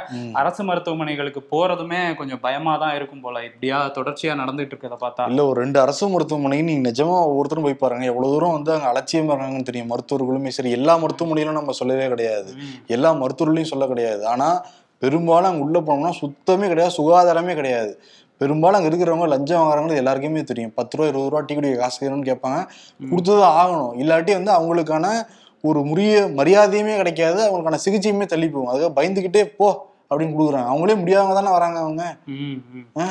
அரசு 0.52 0.64
மருத்துவமனைகளுக்கு 0.64 1.40
போறதுமே 1.50 2.14
கொஞ்சம் 2.14 2.40
பயமா 2.40 2.76
தான் 2.76 2.94
இருக்கும் 2.94 3.20
போல. 3.20 3.44
இப்படியா 3.44 3.86
தொடர்ச்சியா 3.86 4.32
நடந்துட்டு 4.42 4.72
இருக்கத 4.72 4.96
பார்த்தா. 5.00 5.28
இல்ல 5.28 5.46
ஒரு 5.46 5.60
ரெண்டு 5.60 5.80
அரசு 5.80 6.08
மருத்துவமனைக்கு 6.08 6.66
நீங்க 6.66 6.90
நிஜமா 6.90 7.18
ஒவ்வொருத்தரும் 7.24 7.64
போய் 7.64 7.74
பாருங்க. 7.74 8.04
எவ்வளவு 8.04 8.32
தூரம் 8.32 8.52
வந்து 8.52 8.72
அங்க 8.72 8.88
அலட்சியமா 8.92 9.32
இருக்காங்கன்னு 9.34 9.62
தெரியும். 9.62 9.90
மருத்துவர்களுமே 9.90 10.48
சரி 10.48 10.70
எல்லா 10.70 10.96
மருத்துவமனையிலும் 10.96 11.52
நம்ம 11.52 11.72
சொல்லவே 11.72 12.08
கிடையாது. 12.08 12.54
எல்லா 12.86 13.12
மருத்துவர்களையும் 13.12 13.72
சொல்ல 13.72 13.86
கிடையாது. 13.86 14.26
ஆனா 14.26 14.64
பெரும்பாலும் 14.98 15.50
அங்க 15.50 15.64
உள்ள 15.64 15.80
போனோம்னா 15.80 16.10
சுத்தமே 16.10 16.68
கிடையாது 16.68 16.94
சுகாதாரமே 16.96 17.54
கிடையாது. 17.54 18.00
பெரும்பாலும் 18.38 18.82
அங்க 18.82 18.96
இருக்கிறவங்க 18.96 19.28
லஞ்சம் 19.28 19.60
வாங்குறாங்கன்னு 19.60 19.96
எல்லாருக்குமே 19.96 20.42
தெரியும். 20.42 20.72
பத்து 20.74 20.96
ரூபா 20.96 21.08
இருபது 21.08 21.30
ரூபா 21.30 21.44
டீ 21.46 21.54
குடிக்க 21.54 21.78
காசு 21.78 22.08
வேணும்னு 22.08 22.28
கேட்பாங்க. 22.30 22.66
கொடுத்துதான் 23.10 23.56
ஆகணும். 23.62 23.92
இல்லாட்டி 24.02 24.32
வந்து 24.32 24.52
அவங்களுக்கான 24.52 25.26
ஒரு 25.62 25.80
முறிய 25.80 26.34
மரியாதையுமே 26.34 26.96
கிடைக்காது. 26.96 27.40
அவங்களுக்கான 27.48 27.78
சிகிச்சையுமே 27.84 28.26
தள்ளி 28.26 28.48
போகும். 28.48 28.70
அதுக்காக 28.72 28.98
பயந்துக்கிட்டே 28.98 29.42
போ. 29.56 29.91
அப்படின்னு 30.12 30.36
கொடுக்குறாங்க. 30.36 30.70
அவங்களே 30.70 30.96
முடியாதவங்க 31.00 31.34
தானே 31.34 31.50
வராங்க 31.50 31.78
அவங்க. 31.78 32.04
ம், 32.34 32.56
ம். 32.72 32.86
ஆ? 32.98 33.06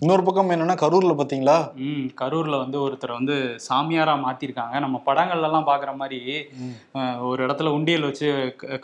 இன்னொரு 0.00 0.22
பக்கம் 0.22 0.50
என்னன்னா 0.50 0.76
கரூர்ல 0.76 1.12
பாத்தீங்களா? 1.16 1.56
ம் 1.84 2.06
கரூர்ல 2.20 2.56
வந்து 2.58 2.78
ஒருத்தர் 2.80 3.12
வந்து 3.12 3.34
சாமியாரா 3.66 4.14
மாத்திருக்காங்க. 4.24 4.80
நம்ம 4.80 5.02
படங்கள்ல 5.06 5.48
எல்லாம் 5.48 5.68
பாக்குற 5.68 5.96
மாதிரி 5.96 6.20
ஒரு 7.26 7.40
இடத்துல 7.46 7.72
உண்டியல் 7.76 8.02
வச்சு 8.02 8.28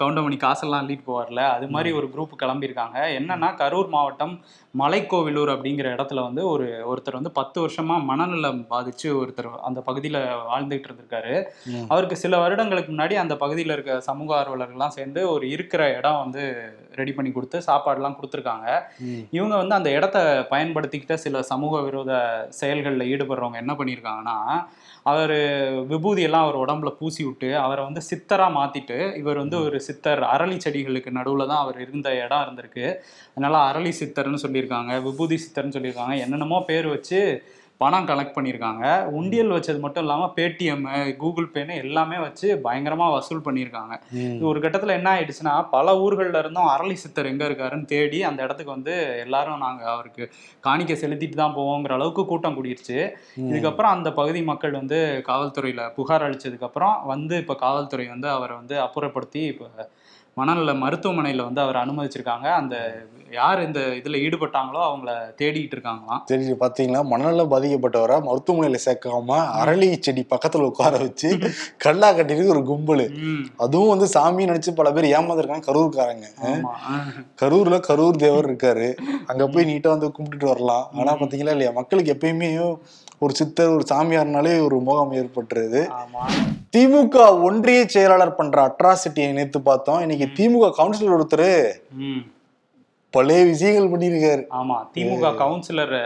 கவுண்டமணி 0.00 0.36
காசெல்லாம் 0.36 0.82
அள்ளிட்டு 0.82 1.06
போவார்ல 1.06 1.42
அது 1.50 1.69
மாதிரி 1.69 1.92
ஒரு 1.98 2.08
குரூப் 2.14 2.40
கிளம்பியிருக்காங்க. 2.42 2.98
என்னன்னா 3.19 3.50
கரூர் 3.54 3.88
மாவட்டம் 3.88 4.34
மலைக்கோவிலூர் 4.75 5.50
அப்படிங்கிற 5.54 5.86
இடத்துல 5.94 6.20
வந்து 6.20 6.42
ஒரு 6.48 6.66
ஒருத்தர் 6.90 7.12
வந்து 7.12 7.32
பத்து 7.32 7.58
வருஷமா 7.62 8.04
மனநலம் 8.04 8.60
பாதிச்சு 8.70 9.08
ஒருத்தர் 9.20 9.50
அந்த 9.62 9.80
பகுதியில 9.86 10.18
வாழ்ந்துகிட்டு 10.50 10.88
இருந்திருக்காரு. 10.88 11.35
அவருக்கு 11.88 12.16
சில 12.16 12.38
வருடங்களுக்கு 12.38 12.92
முன்னாடி 12.92 13.16
அந்த 13.16 13.35
பகுதியில 13.35 13.73
இருக்க 13.73 14.00
சமூக 14.00 14.30
ஆர்வலர்கள்லாம் 14.40 14.97
சேர்ந்து 14.97 15.30
ஒரு 15.30 15.44
இருக்கிற 15.50 15.82
இடம் 15.99 16.18
வந்து 16.18 16.44
ரெடி 17.00 17.12
பண்ணி 17.12 17.30
கொடுத்து 17.32 17.58
சாப்பாடுலாம் 17.68 18.16
கொடுத்துருக்காங்க. 18.18 18.68
இவங்க 19.37 19.54
வந்து 19.56 19.78
அந்த 19.78 19.90
இடத்த 19.96 20.18
பயன்படுத்திக்கிட்ட 20.50 21.16
சில 21.25 21.42
சமூக 21.52 21.82
விரோத 21.82 22.12
செயல்களில் 22.61 23.11
ஈடுபடுறவங்க 23.12 23.58
என்ன 23.62 23.75
பண்ணியிருக்காங்கன்னா 23.78 24.38
அவர் 25.02 25.34
விபூதி 25.87 26.22
எல்லாம் 26.22 26.44
அவர் 26.44 26.58
உடம்புல 26.64 26.90
பூசி 26.99 27.22
விட்டு 27.25 27.49
அவரை 27.62 27.82
வந்து 27.84 28.02
சித்தரா 28.08 28.46
மாத்திட்டு 28.58 28.99
இவர் 29.16 29.40
வந்து 29.42 29.56
ஒரு 29.62 29.78
சித்தர் 29.80 30.22
அரளி 30.32 30.56
செடிகளுக்கு 30.64 31.11
நடுவுல 31.11 31.46
தான் 31.46 31.62
அவர் 31.64 31.78
இருந்த 31.80 32.08
இடம் 32.18 32.42
இருந்திருக்கு 32.44 32.87
அதனால 33.32 33.56
அரளி 33.70 33.92
சித்தர்னு 34.00 34.42
சொல்லியிருக்காங்க 34.44 34.94
விபூதி 35.00 35.38
சித்தர்னு 35.44 35.76
சொல்லியிருக்காங்க 35.76 36.16
என்னென்னமோ 36.18 36.61
பேர் 36.64 36.88
வச்சு 36.88 37.20
பணம் 37.82 38.08
கலெக்ட் 38.08 38.34
பண்ணியிருக்காங்க. 38.34 38.84
உண்டியல் 39.18 39.54
வச்சது 39.54 39.78
மட்டும் 39.84 40.04
இல்லாமல் 40.04 40.32
பேடிஎம் 40.36 40.84
கூகுள் 41.22 41.52
பேன்னு 41.54 41.74
எல்லாமே 41.84 42.18
வச்சு 42.24 42.48
பயங்கரமா 42.66 43.06
வசூல் 43.14 43.44
பண்ணியிருக்காங்க. 43.46 43.94
இது 44.34 44.44
ஒரு 44.50 44.60
கட்டத்துல 44.64 44.96
என்ன 44.98 45.08
ஆயிடுச்சுன்னா 45.14 45.54
பல 45.74 45.94
ஊர்கள்ல 46.04 46.42
இருந்தும் 46.42 46.70
அரளி 46.74 46.96
சித்தர் 47.02 47.30
எங்க 47.32 47.44
இருக்காருன்னு 47.48 47.90
தேடி 47.92 48.20
அந்த 48.30 48.40
இடத்துக்கு 48.46 48.76
வந்து 48.76 48.94
எல்லாரும் 49.24 49.64
நாங்க 49.64 49.82
அவருக்கு 49.94 50.24
காணிக்கை 50.66 50.96
செலுத்திட்டு 51.02 51.38
தான் 51.40 51.56
போவோங்கிற 51.58 51.94
அளவுக்கு 51.98 52.24
கூட்டம் 52.24 52.56
கூடிருச்சு. 52.58 52.98
இதுக்கப்புறம் 53.50 53.94
அந்த 53.96 54.08
பகுதி 54.18 54.42
மக்கள் 54.50 54.78
வந்து 54.80 54.98
காவல்துறையில 55.28 55.82
புகார் 55.96 56.26
அளிச்சதுக்கு 56.26 56.68
அப்புறம் 56.68 56.96
வந்து 57.12 57.36
இப்ப 57.42 57.56
காவல்துறை 57.64 58.06
வந்து 58.14 58.30
அவரை 58.36 58.54
வந்து 58.60 58.76
அப்புறப்படுத்தி 58.86 59.42
இப்ப 59.52 59.88
மணல்ல 60.36 60.72
மருத்துவமனையில 60.82 61.46
வந்து 61.46 61.60
அவர் 61.60 61.78
அனுமதிச்சிருக்காங்க. 61.80 62.46
அந்த 62.60 62.76
யார் 63.36 63.60
இந்த 63.66 63.80
இதுல 63.98 64.16
ஈடுபட்டாங்களோ 64.24 64.80
அவங்கள 64.88 65.10
தேடிட்டு 65.38 65.74
இருக்காங்களாம். 65.76 66.22
தெரியுது 66.30 66.54
பாத்தீங்களா 66.62 67.00
மணல்ல 67.12 67.44
பாதிக்கப்பட்டவரை 67.52 68.16
மருத்துவமனையில 68.28 68.78
சேர்க்காம 68.86 69.38
அரளி 69.60 69.88
செடி 70.06 70.22
பக்கத்துல 70.32 70.66
உட்கார 70.70 70.98
வச்சு 71.04 71.28
கல்லா 71.84 72.08
கட்டிருக்கு 72.10 72.54
ஒரு 72.54 72.62
கும்பல். 72.70 73.04
அதுவும் 73.56 73.92
வந்து 73.94 74.08
சாமி 74.14 74.48
நினைச்சு 74.50 74.72
பல 74.80 74.92
பேர் 74.92 75.12
ஏமாந்துருக்காங்க 75.16 75.68
கரூர்காரங்க. 75.68 76.28
கரூர்ல 77.42 77.78
கரூர் 77.88 78.22
தேவர் 78.24 78.48
இருக்காரு. 78.50 78.90
அங்க 79.26 79.46
போய் 79.54 79.70
நீட்டா 79.72 79.94
வந்து 79.96 80.14
கும்பிட்டுட்டு 80.18 80.52
வரலாம். 80.52 80.86
ஆனா 80.98 81.14
பாத்தீங்களா 81.22 81.56
இல்லையா 81.56 81.72
மக்களுக்கு 81.80 82.14
எப்பயுமே 82.16 82.50
ஒரு 83.25 83.35
சித்தர் 83.38 83.75
ஒரு 83.75 83.85
சாமியார்னாலே 83.93 84.52
ஒரு 84.64 84.76
மோகம் 84.87 85.12
ஏற்பட்டுருது. 85.19 85.83
திமுக 86.76 87.17
ஒன்றிய 87.43 87.81
செயலாளர் 87.95 88.38
பண்ற 88.38 88.57
அட்ராசிட்டியை 88.69 89.31
நேத்து 89.38 89.59
பார்த்தோம். 89.69 90.00
இன்னைக்கு 90.05 90.26
திமுக 90.38 90.71
கவுன்சிலர் 90.79 91.17
ஒருத்தர் 91.17 91.50
பழைய 93.16 93.40
விஷயங்கள் 93.45 93.90
பண்ணியிருக்காரு 93.92 94.42
ஆமா 94.59 94.76
திமுக 94.95 95.31
கவுன்சிலர் 95.40 95.97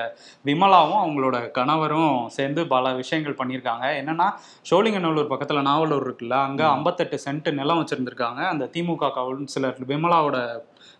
விமலாவும் 0.48 1.02
அவங்களோட 1.02 1.36
கணவரும் 1.58 2.14
சேர்ந்து 2.36 2.62
பல 2.74 2.94
விஷயங்கள் 3.00 3.38
பண்ணியிருக்காங்க 3.40 3.86
என்னன்னா 4.00 4.28
சோழிங்கநல்லூர் 4.70 5.32
பக்கத்துல 5.32 5.66
நாவலூர் 5.70 6.06
இருக்குல்ல 6.06 6.38
அங்க 6.46 6.62
ஐம்பத்தெட்டு 6.76 7.18
சென்ட் 7.26 7.50
நிலம் 7.60 7.82
வச்சிருந்திருக்காங்க. 7.82 8.40
அந்த 8.52 8.70
திமுக 8.76 9.12
கவுன்சிலர் 9.18 9.78
விமலாவோட 9.92 10.38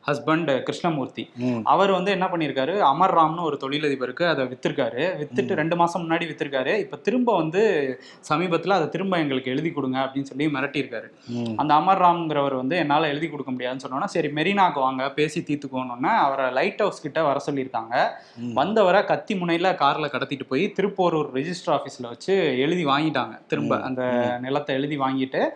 ஹஸ்பண்ட் 0.09 0.51
கிருஷ்ணமூர்த்தி. 0.67 1.23
அவர் 1.73 1.91
வந்து 1.97 2.11
என்ன 2.17 2.27
பண்ணியிருக்காரு 2.33 2.75
அமர் 2.91 3.15
ராம்னு 3.17 3.47
ஒரு 3.49 3.57
தொழிலதிபருக்கு 3.63 4.25
அதை 4.33 4.43
வித்திருக்காரு. 4.53 5.03
வித்துட்டு 5.21 5.59
ரெண்டு 5.61 5.77
மாசம் 5.81 6.03
முன்னாடி 6.05 6.25
வித்திருக்காரு. 6.31 6.73
இப்ப 6.85 6.99
திரும்ப 7.07 7.31
வந்து 7.41 7.63
சமீபத்துல 8.31 8.77
அதை 8.79 8.87
திரும்ப 8.95 9.19
எங்களுக்கு 9.25 9.53
எழுதி 9.55 9.71
கொடுங்க 9.79 9.99
அப்படின்னு 10.05 10.31
சொல்லி 10.31 10.47
மிரட்டியிருக்காரு. 10.57 11.09
அந்த 11.63 11.73
அமர் 11.81 12.03
ராம்ங்கிறவர் 12.05 12.57
வந்து 12.63 12.77
என்னால் 12.83 13.11
எழுதி 13.13 13.29
கொடுக்க 13.33 13.53
முடியாதுன்னு 13.57 13.85
சொன்னோன்னா 13.87 14.11
சரி 14.15 14.31
மெரினாக்கு 14.39 14.81
வாங்க 14.87 15.11
பேசி 15.19 15.41
தீர்த்துக்கோன்னு 15.51 15.96
அவரை 16.05 16.53
லைட் 16.53 16.79
ஹவுஸ் 16.79 17.01
கிட்ட 17.01 17.23
வர 17.23 17.41
சொல்லியிருக்காங்க. 17.51 18.09
வந்தவரை 18.55 19.05
கத்தி 19.05 19.35
முனையில 19.35 19.75
கார்ல 19.75 20.09
கடத்திட்டு 20.09 20.43
போய் 20.49 20.73
திருப்போரூர் 20.73 21.33
ரெஜிஸ்டர் 21.33 21.79
ஆஃபீஸ்ல 21.79 22.03
வச்சு 22.03 22.59
எழுதி 22.59 22.87
வாங்கிட்டாங்க. 22.87 23.47
திரும்ப 23.47 23.81
அந்த 23.81 24.03
நிலத்தை 24.41 24.75
எழுதி 24.75 24.99
வாங்கிட்டு. 24.99 25.49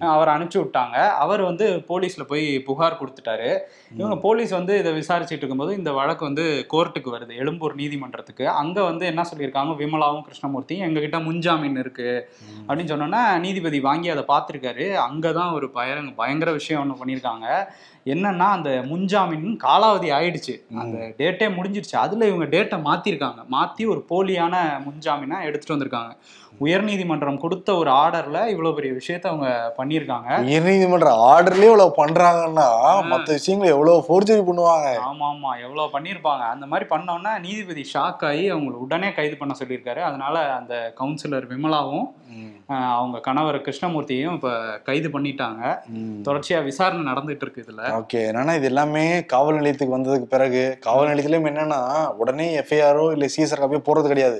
அவரை 0.00 0.34
அனுப்பிச்சு 0.34 0.64
விட்டாங்க. 0.64 1.08
அவர் 1.08 1.40
வந்து 1.40 1.84
போலீஸ்ல 1.88 2.22
போய் 2.28 2.60
புகார் 2.60 2.98
கொடுத்துட்டாரு. 3.00 3.58
இவங்க 3.96 4.16
போலீஸ் 4.16 4.50
வந்து 4.50 4.78
இதை 4.78 4.92
விசாரிச்சுட்டு 4.92 5.32
இருக்கும்போது 5.32 5.76
இந்த 5.76 5.92
வழக்கு 5.92 6.24
வந்து 6.24 6.66
கோர்ட்டுக்கு 6.72 7.12
வருது 7.14 7.36
எழும்பூர் 7.36 7.74
நீதிமன்றத்துக்கு. 7.74 8.48
அங்க 8.48 8.82
வந்து 8.82 9.06
என்ன 9.06 9.22
சொல்லியிருக்காங்க? 9.34 9.70
விமலாவும் 9.78 10.22
கிருஷ்ணமூர்த்தியும் 10.28 10.86
எங்ககிட்ட 10.88 11.20
முன்ஜாமீன் 11.22 11.78
இருக்கு. 11.78 12.30
அப்படின்னு 12.68 12.90
சொன்னோன்னா 12.92 13.38
நீதிபதி 13.38 13.80
வாங்கி 13.80 14.08
அதை 14.08 14.24
பார்த்துருக்காரு. 14.28 15.00
அங்கதான் 15.10 15.52
ஒரு 15.52 15.70
பயங்கர 15.70 16.10
பயங்கர 16.16 16.52
விஷயம் 16.52 16.90
ஒன்று 16.90 17.04
பண்ணியிருக்காங்க. 17.04 17.64
என்னன்னா 18.04 18.38
அந்த 18.38 18.70
முன்ஜாமீன் 18.70 19.56
காலாவதி 19.82 20.08
ஆயிடுச்சு. 20.18 20.54
அந்த 20.82 20.98
டேட்டே 21.20 21.46
முடிஞ்சிருச்சு. 21.56 21.96
அதுல 22.04 22.26
இவங்க 22.30 22.46
டேட்டை 22.56 22.78
மாத்திருக்காங்க. 22.88 23.40
மாத்தி 23.54 23.82
ஒரு 23.92 24.00
போலியான 24.12 24.54
முன்ஜாமீனா 24.86 25.38
எடுத்துட்டு 25.48 25.74
வந்திருக்காங்க. 25.74 26.12
உயர்நீதிமன்றம் 26.64 27.38
கொடுத்த 27.42 27.68
ஒரு 27.74 27.90
ஆர்டர்ல 27.90 28.38
இவ்வளவு 28.52 28.74
பெரிய 28.74 28.92
விஷயத்த 28.98 29.26
அவங்க 29.30 29.48
பண்ணியிருக்காங்க. 29.78 30.28
உயர்நீதிமன்ற 30.48 31.10
ஆர்டர்லயே 31.30 31.68
இவ்வளவு 31.70 31.94
பண்றாங்கன்னா 32.00 32.66
மத்த 33.12 33.28
விஷயங்களை 33.38 33.70
எவ்வளவு 33.74 34.04
ஃபோர்ஜரி 34.06 34.42
பண்ணுவாங்க? 34.48 34.88
ஆமா 35.08 35.26
ஆமா 35.32 35.52
எவ்வளவு 35.66 35.92
பண்ணியிருப்பாங்க. 35.94 36.44
அந்த 36.54 36.66
மாதிரி 36.66 36.88
பண்ணோன்னா 36.94 37.32
நீதிபதி 37.46 37.84
ஷாக் 37.94 38.24
ஆகி 38.30 38.44
அவங்களை 38.52 38.78
உடனே 38.86 39.10
கைது 39.18 39.36
பண்ண 39.36 39.54
சொல்லியிருக்காரு. 39.62 40.02
அதனால 40.10 40.44
அந்த 40.60 40.74
கவுன்சிலர் 41.00 41.48
விமலாவும் 41.52 42.08
அவங்க 42.96 43.16
கணவர் 43.20 43.56
கிருஷ்ணமூர்த்தியையும் 43.64 44.36
இப்ப 44.38 44.50
கைது 44.88 45.08
பண்ணிட்டாங்க. 45.14 45.62
தொடர்ச்சியா 46.26 46.58
விசாரணை 46.68 47.02
நடந்துட்டு 47.12 47.44
இருக்கு 47.46 47.64
இதுல. 47.66 47.82
ஓகே. 48.00 48.20
என்னன்னா 48.30 48.54
இது 48.60 48.68
எல்லாமே 48.70 49.02
காவல் 49.32 49.60
நிலையத்துக்கு 49.72 49.96
வந்ததுக்கு 49.96 50.26
பிறகு 50.34 50.62
காவல் 50.86 51.10
நிலையத்திலயும் 51.10 51.48
என்னன்னா 51.50 51.80
உடனே 52.22 52.46
எஃப்ஐஆரோ 52.60 53.04
இல்ல 53.14 53.26
சிஎஸ்ஆர் 53.34 53.62
காப்பியோ 53.62 53.82
போறது 53.88 54.10
கிடையாது. 54.12 54.38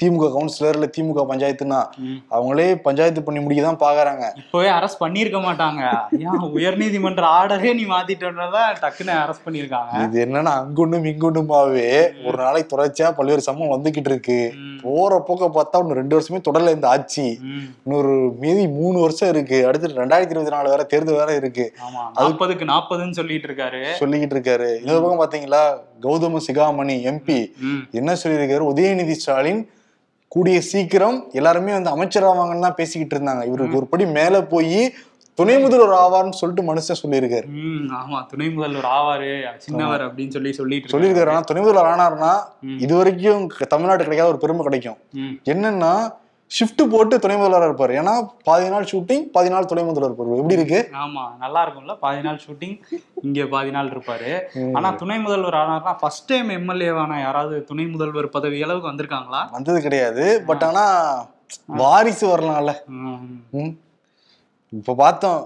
திமுக 0.00 0.28
கவுன்சிலர் 0.36 0.76
இல்ல 0.78 0.86
திமுக 0.96 1.24
பஞ்சாயத்துனா. 1.30 1.80
அவங்களே 2.36 2.68
பஞ்சாயத்து 2.86 3.26
பண்ணி 3.26 3.40
முடிக்க 3.44 3.62
தான் 3.66 3.82
பாக்குறாங்க. 3.84 4.24
இப்பவே 4.42 4.70
அரெஸ்ட் 4.78 5.02
பண்ணியிருக்க 5.04 5.40
மாட்டாங்க. 5.48 5.82
ஏன் 6.26 6.46
உயர்நீதிமன்ற 6.58 7.24
ஆர்டரே 7.38 7.72
நீ 7.80 7.86
மாத்திட்டோன்றதா 7.94 8.64
டக்குன்னு 8.82 9.14
அரெஸ்ட் 9.22 9.46
பண்ணியிருக்காங்க. 9.46 9.92
இது 10.06 10.18
என்னன்னா 10.26 10.54
அங்குண்டும் 10.62 11.08
இங்குண்டுமாவே 11.12 11.88
ஒரு 12.26 12.36
நாளைக்கு 12.44 12.72
தொடர்ச்சியா 12.74 13.10
பல்வேறு 13.20 13.48
சம்பவம் 13.48 13.74
வந்துகிட்டு 13.76 14.12
இருக்கு. 14.12 14.40
போற 14.82 15.18
போக்க 15.26 15.48
பார்த்தா 15.56 15.80
இன்னும் 15.82 15.98
ரெண்டு 16.00 16.16
வருஷமே 16.18 16.40
தொடர்ல 16.48 16.74
இந்த 16.76 16.88
ஆட்சி. 16.88 17.26
இன்னொரு 17.84 18.14
மீதி 18.42 18.64
மூணு 18.78 18.98
வருஷம் 19.00 19.28
இருக்கு. 19.28 19.58
அடுத்து 19.66 19.88
ரெண்டாயிரத்தி 19.88 20.34
இருபத்தி 20.34 20.54
நாலு 20.56 20.72
வேற 20.74 20.82
தேர்தல் 20.82 21.20
வேற 21.20 21.34
இருக்கு. 21.34 21.66
நாற்பதுக்கு 22.20 22.66
நாற்பதுன்னு 22.72 23.18
சொல்லிட்டு 23.20 23.48
இருக்காரு. 23.48 23.82
சொல்லிக்கிட்டு 24.00 24.36
இருக்காரு. 24.38 24.70
இன்னொரு 24.80 25.04
பக்கம் 25.04 25.22
பாத்தீங்களா 25.24 25.62
கௌதம 26.06 26.42
சிகாமணி 26.48 26.96
எம்பி 27.12 27.38
என்ன 28.00 28.16
சொல்லியிருக்காரு? 28.24 28.66
உதயநிதி 28.72 29.16
ஸ்டாலின் 29.22 29.62
கூடிய 30.32 30.58
சீக்கிரம் 30.72 31.16
எல்லாருமே 31.32 31.72
வந்து 31.78 31.90
அமைச்சராவாங்கன்னு 31.94 32.66
தான் 32.66 32.78
பேசிக்கிட்டு 32.80 33.16
இருந்தாங்க. 33.16 33.42
இவருக்கு 33.50 33.76
ஒரு 33.76 33.86
படி 33.86 34.04
மேல 34.18 34.42
போய் 34.52 34.78
துணை 35.38 35.54
முதல்வர் 35.60 35.98
ஆவார்னு 35.98 36.38
சொல்லிட்டு 36.40 36.64
மனுஷன் 36.70 37.00
சொல்லியிருக்காரு. 37.02 37.46
ம், 37.46 37.84
ஆமா 38.00 38.18
துணை 38.26 38.50
முதல்வர் 38.50 38.88
ஆவாரு 38.96 39.30
சின்னவர் 39.66 40.02
அப்படின்னு 40.06 40.34
சொல்லி 40.36 40.52
சொல்லிட்டு. 40.52 40.92
சொல்லியிருக்காரு. 40.94 41.30
ஆனா 41.34 41.40
துணை 41.40 41.62
முதல்வர் 41.62 41.90
ஆனார்னா. 41.92 42.32
இது 42.78 42.96
வரைக்கும் 42.96 43.46
தமிழ்நாட்டு 43.68 44.02
கிடைக்காத 44.02 44.30
ஒரு 44.32 44.38
பெருமை 44.38 44.62
கிடைக்கும். 44.62 44.98
என்னன்னா 45.52 45.92
ஷிஃப்ட் 46.56 46.82
போட்டு 46.92 47.18
துணை 47.18 47.36
முதல்வராக 47.36 47.68
இருப்பாரு. 47.68 47.92
ஏன்னா 48.00 48.14
பாதி 48.44 48.66
நாள் 48.68 48.88
ஷூட்டிங் 48.90 49.22
பாதி 49.36 49.50
நாள் 49.50 49.68
துணை 49.70 49.84
முதல்வர் 49.84 50.10
இருப்பாரு. 50.10 50.36
எப்படி 50.36 50.56
இருக்கு? 50.58 50.80
ஆமா 51.04 51.22
நல்லா 51.38 51.60
இருக்கும்ல. 51.66 51.94
பாதி 52.04 52.20
நாள் 52.20 52.40
ஷூட்டிங் 52.46 52.74
இங்க 53.22 53.46
பாதி 53.54 53.70
நாள் 53.70 53.88
இருப்பாரு. 53.94 54.32
ஆனா 54.76 54.90
துணை 55.02 55.16
முதல்வர் 55.18 55.58
ஆனார்னா 55.62 55.94
ஃபர்ஸ்ட் 56.00 56.26
டைம் 56.32 56.50
எம்எல்ஏவான 56.58 57.20
யாராவது 57.20 57.64
துணை 57.64 57.86
முதல்வர் 57.86 58.28
பதவி 58.36 58.62
அளவுக்கு 58.62 58.90
வந்திருக்காங்களா? 58.90 59.40
வந்தது 59.50 59.80
கிடையாது. 59.86 60.26
பட் 60.50 60.66
ஆனா 60.70 60.84
வாரிசு 61.82 62.26
வரலாம்ல. 62.32 62.74
இப்ப 64.78 64.94
பார்த்தோம் 65.02 65.40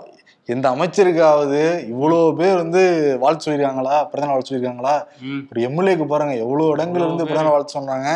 எந்த 0.54 0.66
அமைச்சருக்காவது 0.74 1.60
இவ்வளோ 1.92 2.18
பேர் 2.40 2.60
வந்து 2.62 2.82
வாழ்த்து 3.22 3.44
சொல்லியிருக்காங்களா 3.44 3.94
பிறந்த 4.10 4.28
வாழ்த்து 4.32 4.50
சொல்லியிருக்காங்களா 4.50 4.94
ஒரு 5.50 5.60
எம்எல்ஏக்கு 5.68 6.04
பாருங்க 6.12 6.34
எவ்வளவு 6.42 6.74
இடங்கள்ல 6.74 7.06
இருந்து 7.06 7.26
பிறந்த 7.30 7.50
வாழ்த்து 7.54 7.76
சொன்னாங்க. 7.78 8.10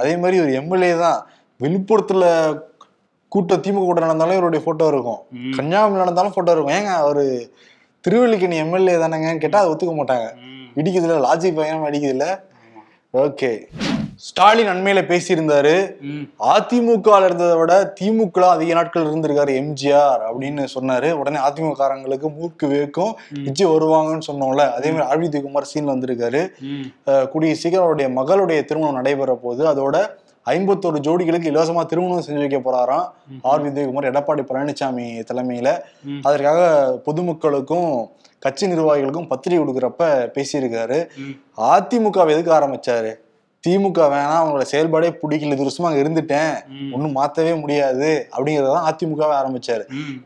அதே 0.00 0.12
மாதிரி 0.22 0.38
ஒரு 0.44 0.52
எம்எல்ஏ 0.60 0.92
தான் 1.04 1.18
விழுப்புரத்துல 1.60 2.24
கூட்டம் 3.32 3.62
திமுக 3.64 3.84
கூட்டம் 3.84 4.06
நடந்தாலும் 4.06 4.36
இவருடைய 4.38 4.62
போட்டோ 4.64 4.88
இருக்கும். 4.92 5.20
கன்னியாகுமரி 5.56 6.02
நடந்தாலும் 6.02 6.34
போட்டோ 6.36 6.52
இருக்கும். 6.54 6.74
ஏங்க 6.78 6.92
அவரு 7.02 7.24
திருவல்லிக்கணி 8.04 8.56
எம்எல்ஏ 8.64 8.96
தானேங்கன்னு 9.02 9.44
கேட்டா 9.44 9.60
அதை 9.62 9.70
ஒத்துக்க 9.72 9.94
மாட்டாங்க. 10.00 10.26
இடிக்குதுல 10.80 11.18
லாஜிக் 11.26 11.58
பயங்கரமா 11.58 11.90
இடிக்குதுல 11.92 12.26
ஓகே 13.14 13.50
ஸ்டாலின் 14.16 14.66
அண்மையில 14.66 15.00
பேசியிருந்தாரு 15.10 15.96
அதிமுக 16.38 17.24
இருந்ததை 17.24 17.56
விட 17.56 17.94
திமுக 18.00 18.40
அதிக 18.40 18.74
நாட்கள் 18.74 19.04
இருந்திருக்காரு 19.04 19.52
எம்ஜிஆர் 19.60 20.22
அப்படின்னு 20.28 20.66
சொன்னாரு. 20.74 21.10
உடனே 21.10 21.36
அதிமுக 21.36 21.72
காரங்களுக்கு 21.78 22.28
மூக்கு 22.36 22.66
வேக்கும் 22.66 23.12
விஜய் 23.42 23.66
வருவாங்கன்னு 23.66 24.26
சொன்னோம்ல 24.26 24.72
அதே 24.72 24.90
மாதிரி 24.90 25.40
குமார் 25.40 25.70
சீன்ல 25.74 25.94
வந்திருக்காரு. 25.94 26.42
கூடிய 27.30 27.54
சீக்கிரம் 27.54 27.86
அவருடைய 27.86 28.08
மகளுடைய 28.20 28.64
திருமணம் 28.64 28.94
நடைபெற 28.94 29.34
போகுது 29.34 29.64
அதோட 29.72 30.06
ஐம்பத்தோரு 30.46 30.98
ஜோடிகளுக்கு 31.06 31.50
இலவசமா 31.50 31.86
திருமணம் 31.86 32.24
செஞ்சு 32.26 32.44
வைக்க 32.44 32.58
போறாராம் 32.58 33.06
ஆர் 33.42 33.64
விஜயகுமார் 33.66 34.10
எடப்பாடி 34.12 34.42
பழனிசாமி 34.50 35.06
தலைமையில. 35.32 35.68
அதற்காக 36.22 37.00
பொதுமக்களுக்கும் 37.06 38.10
கட்சி 38.38 38.66
நிர்வாகிகளுக்கும் 38.66 39.28
பத்திரிகை 39.28 39.64
கொடுக்குறப்ப 39.64 40.04
பேசியிருக்காரு. 40.36 40.98
அதிமுக 41.56 42.28
எதுக்கு 42.32 42.52
ஆரம்பிச்சாரு? 42.52 43.12
திமுக 43.68 43.98
வேணாம் 43.98 44.38
அவங்களோட 44.40 44.64
செயல்பாடே 44.72 45.16
பிடிக்கல 45.22 45.52
இது 45.52 45.64
வருஷமா 45.64 45.82
அங்க 45.82 46.02
இருந்துட்டேன். 46.02 46.68
ம். 46.68 46.92
ஒன்னும் 46.92 47.16
மாத்தவே 47.16 47.60
முடியாது. 47.60 48.28
அப்படிங்கறதான் 48.36 48.86
அதிமுகவே 48.86 49.34
ஆரம்பிச்சாரு. 49.34 49.82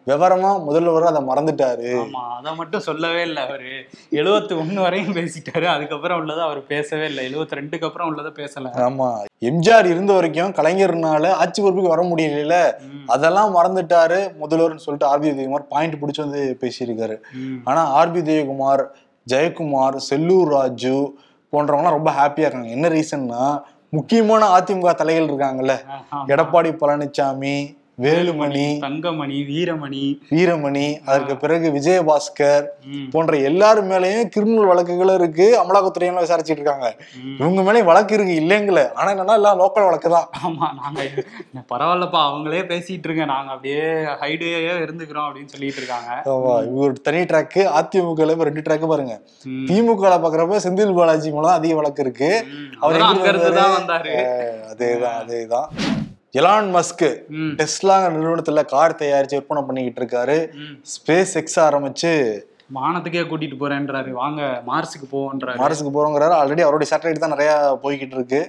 விவரமா 0.07 0.64
முதல்வர் 0.64 1.04
அதை 1.04 1.23
மறந்துட்டாரு. 1.23 1.90
ஆமா 1.97 2.37
அத 2.38 2.54
மட்டும் 2.54 2.80
சொல்லவே 2.80 3.23
இல்லை 3.23 3.42
அவரு. 3.42 3.88
எழுபத்தி 4.11 4.59
ஒண்ணு 4.59 4.80
வரையும் 4.80 5.14
பேசிட்டாரு. 5.14 5.64
அதுக்கப்புறம் 5.64 6.18
உள்ளதை 6.18 6.42
அவர் 6.45 6.66
பேசவே 6.66 7.04
இல்லை. 7.07 7.35
எழுபத்தி 7.35 7.52
ரெண்டுக்கு 7.54 7.85
அப்புறம் 7.85 8.09
உள்ளதை 8.09 8.33
பேசல. 8.35 8.64
ஆமா. 8.64 9.25
எம்ஜிஆர் 9.40 9.85
இருந்த 9.85 10.12
வரைக்கும் 10.12 10.52
கலைஞர்னால 10.52 11.30
ஆட்சி 11.30 11.62
பொறுப்புக்கு 11.62 11.88
வர 11.88 12.02
முடியல 12.02 12.73
அதெல்லாம் 13.07 13.57
மறந்துட்டாரு 13.57 14.30
முதல்வர்னு 14.40 14.76
சொல்லிட்டு 14.76 15.18
ஆர்பி 15.18 15.23
உதயகுமார் 15.23 15.66
பாயிண்ட் 15.68 15.95
பிடிச்சு 15.95 16.21
வந்து 16.21 16.59
பேசியிருக்காரு. 16.61 17.16
ஆனா 17.64 18.04
ஆர்பி 18.04 18.09
உதயகுமார் 18.09 18.85
ஜெயக்குமார் 19.33 19.97
செல்லூர் 20.11 20.49
ராஜு 20.49 21.18
போன்றவங்கலாம் 21.52 21.96
ரொம்ப 21.98 22.10
ஹாப்பியா 22.10 22.46
இருக்காங்க 22.46 22.68
என்ன 22.68 22.88
ரீசன்னா 22.88 23.42
முக்கியமான 23.90 24.58
அதிமுக 24.58 24.94
தலைகள் 24.94 25.28
இருக்காங்கல்ல. 25.28 25.74
எடப்பாடி 26.26 26.70
பழனிசாமி 26.80 27.54
வேலுமணி 28.04 28.64
தங்கமணி 28.84 29.38
வீரமணி. 29.50 30.02
வீரமணி 30.32 30.84
அதற்கு 31.10 31.34
பிறகு 31.42 31.66
விஜயபாஸ்கர் 31.76 32.66
போன்ற 33.12 33.36
எல்லார் 33.48 33.80
மேலயும் 33.90 34.28
கிரிமினல் 34.34 34.68
வழக்குகள் 34.70 35.12
இருக்கு 35.18 35.46
அமலாக்கத்துறையெல்லாம் 35.62 36.26
விசாரிச்சுட்டு 36.26 36.60
இருக்காங்க. 36.60 36.88
இவங்க 37.40 37.62
மேலயும் 37.68 37.88
வழக்கு 37.90 38.14
இருக்கு 38.18 38.34
இல்லைங்களே. 38.42 38.84
ஆனா 38.98 39.08
என்னன்னா 39.14 39.36
எல்லாம் 39.40 39.60
லோக்கல் 39.62 39.88
வழக்கு 39.88 40.10
தான். 40.16 40.28
ஆமா 40.46 40.68
நாங்க 40.80 41.00
பரவாயில்லப்பா 41.72 42.20
அவங்களே 42.28 42.62
பேசிட்டு 42.72 43.08
இருங்க. 43.10 43.26
நாங்க 43.34 43.50
அப்படியே 43.56 43.82
ஹைடேயே 44.22 44.60
இருந்துக்கிறோம் 44.86 45.26
அப்படின்னு 45.28 45.52
சொல்லிட்டு 45.54 45.82
இருக்காங்க. 45.82 46.10
ஆமா 46.34 46.54
இவங்க 46.66 46.84
ஒரு 46.88 46.96
தனி 47.08 47.22
ட்ராக்கு 47.32 47.64
அதிமுக 47.80 48.46
ரெண்டு 48.50 48.66
ட்ராக் 48.68 48.92
பாருங்க. 48.94 49.16
திமுக 49.70 50.14
பாக்குறப்ப 50.24 50.64
செந்தில் 50.66 50.98
பாலாஜி 51.00 51.32
மூலம் 51.38 51.56
அதிக 51.58 51.74
வழக்கு 51.80 52.04
இருக்கு. 52.06 52.30
அவர் 52.80 53.08
அதேதான் 54.72 55.20
அதேதான். 55.22 55.68
எலான் 56.35 56.68
மஸ்க் 56.75 57.04
ம், 57.37 57.52
டெஸ்லாங்கிற 57.58 58.12
நிறுவனத்துல 58.16 58.62
கார் 58.66 59.00
தயாரிச்சு 59.00 59.37
விற்பனை 59.37 59.62
பண்ணிக்கிட்டு 59.62 60.00
இருக்காரு. 60.02 60.37
ஸ்பேஸ் 60.94 61.35
எக்ஸ் 61.40 61.61
ஆரம்பிச்சு 61.61 62.12
வானத்துக்கே 62.76 63.20
கூட்டிட்டு 63.28 63.56
போறேன்றாரு. 63.61 64.11
வாங்க 64.18 64.40
மார்ஸுக்கு 64.66 65.06
போவோன்றாரு. 65.12 65.58
மார்ஸுக்கு 65.61 65.92
போறோங்கிறாரு. 65.94 66.35
ஆல்ரெடி 66.40 66.62
அவருடைய 66.64 66.88
சேட்டலைட் 66.90 67.23
தான் 67.23 67.35
நிறைய 67.35 67.52
போய்கிட்டு 67.85 68.16
இருக்கு. 68.18 68.40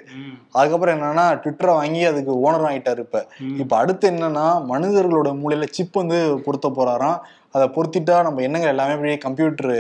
அதுக்கப்புறம் 0.53 0.95
என்னன்னா 0.98 1.25
ட்விட்டரை 1.43 1.74
வாங்கி 1.77 2.01
அதுக்கு 2.05 2.33
ஓனர் 2.45 2.67
ஆயிட்டாரு 2.69 3.03
இப்ப. 3.05 3.21
இப்ப 3.63 3.77
அடுத்து 3.77 4.09
என்னன்னா 4.12 4.45
மனிதர்களோட 4.71 5.31
மூளையில 5.41 5.69
சிப் 5.77 6.01
வந்து 6.01 6.17
பொருத்த 6.48 6.69
போறாராம். 6.79 7.17
அதை 7.55 7.67
பொருத்திட்டா 7.77 8.17
நம்ம 8.24 8.43
எண்ணங்கள் 8.48 8.74
எல்லாமே 8.74 8.95
அப்படியே 8.98 9.19
கம்ப்யூட்டர் 9.27 9.74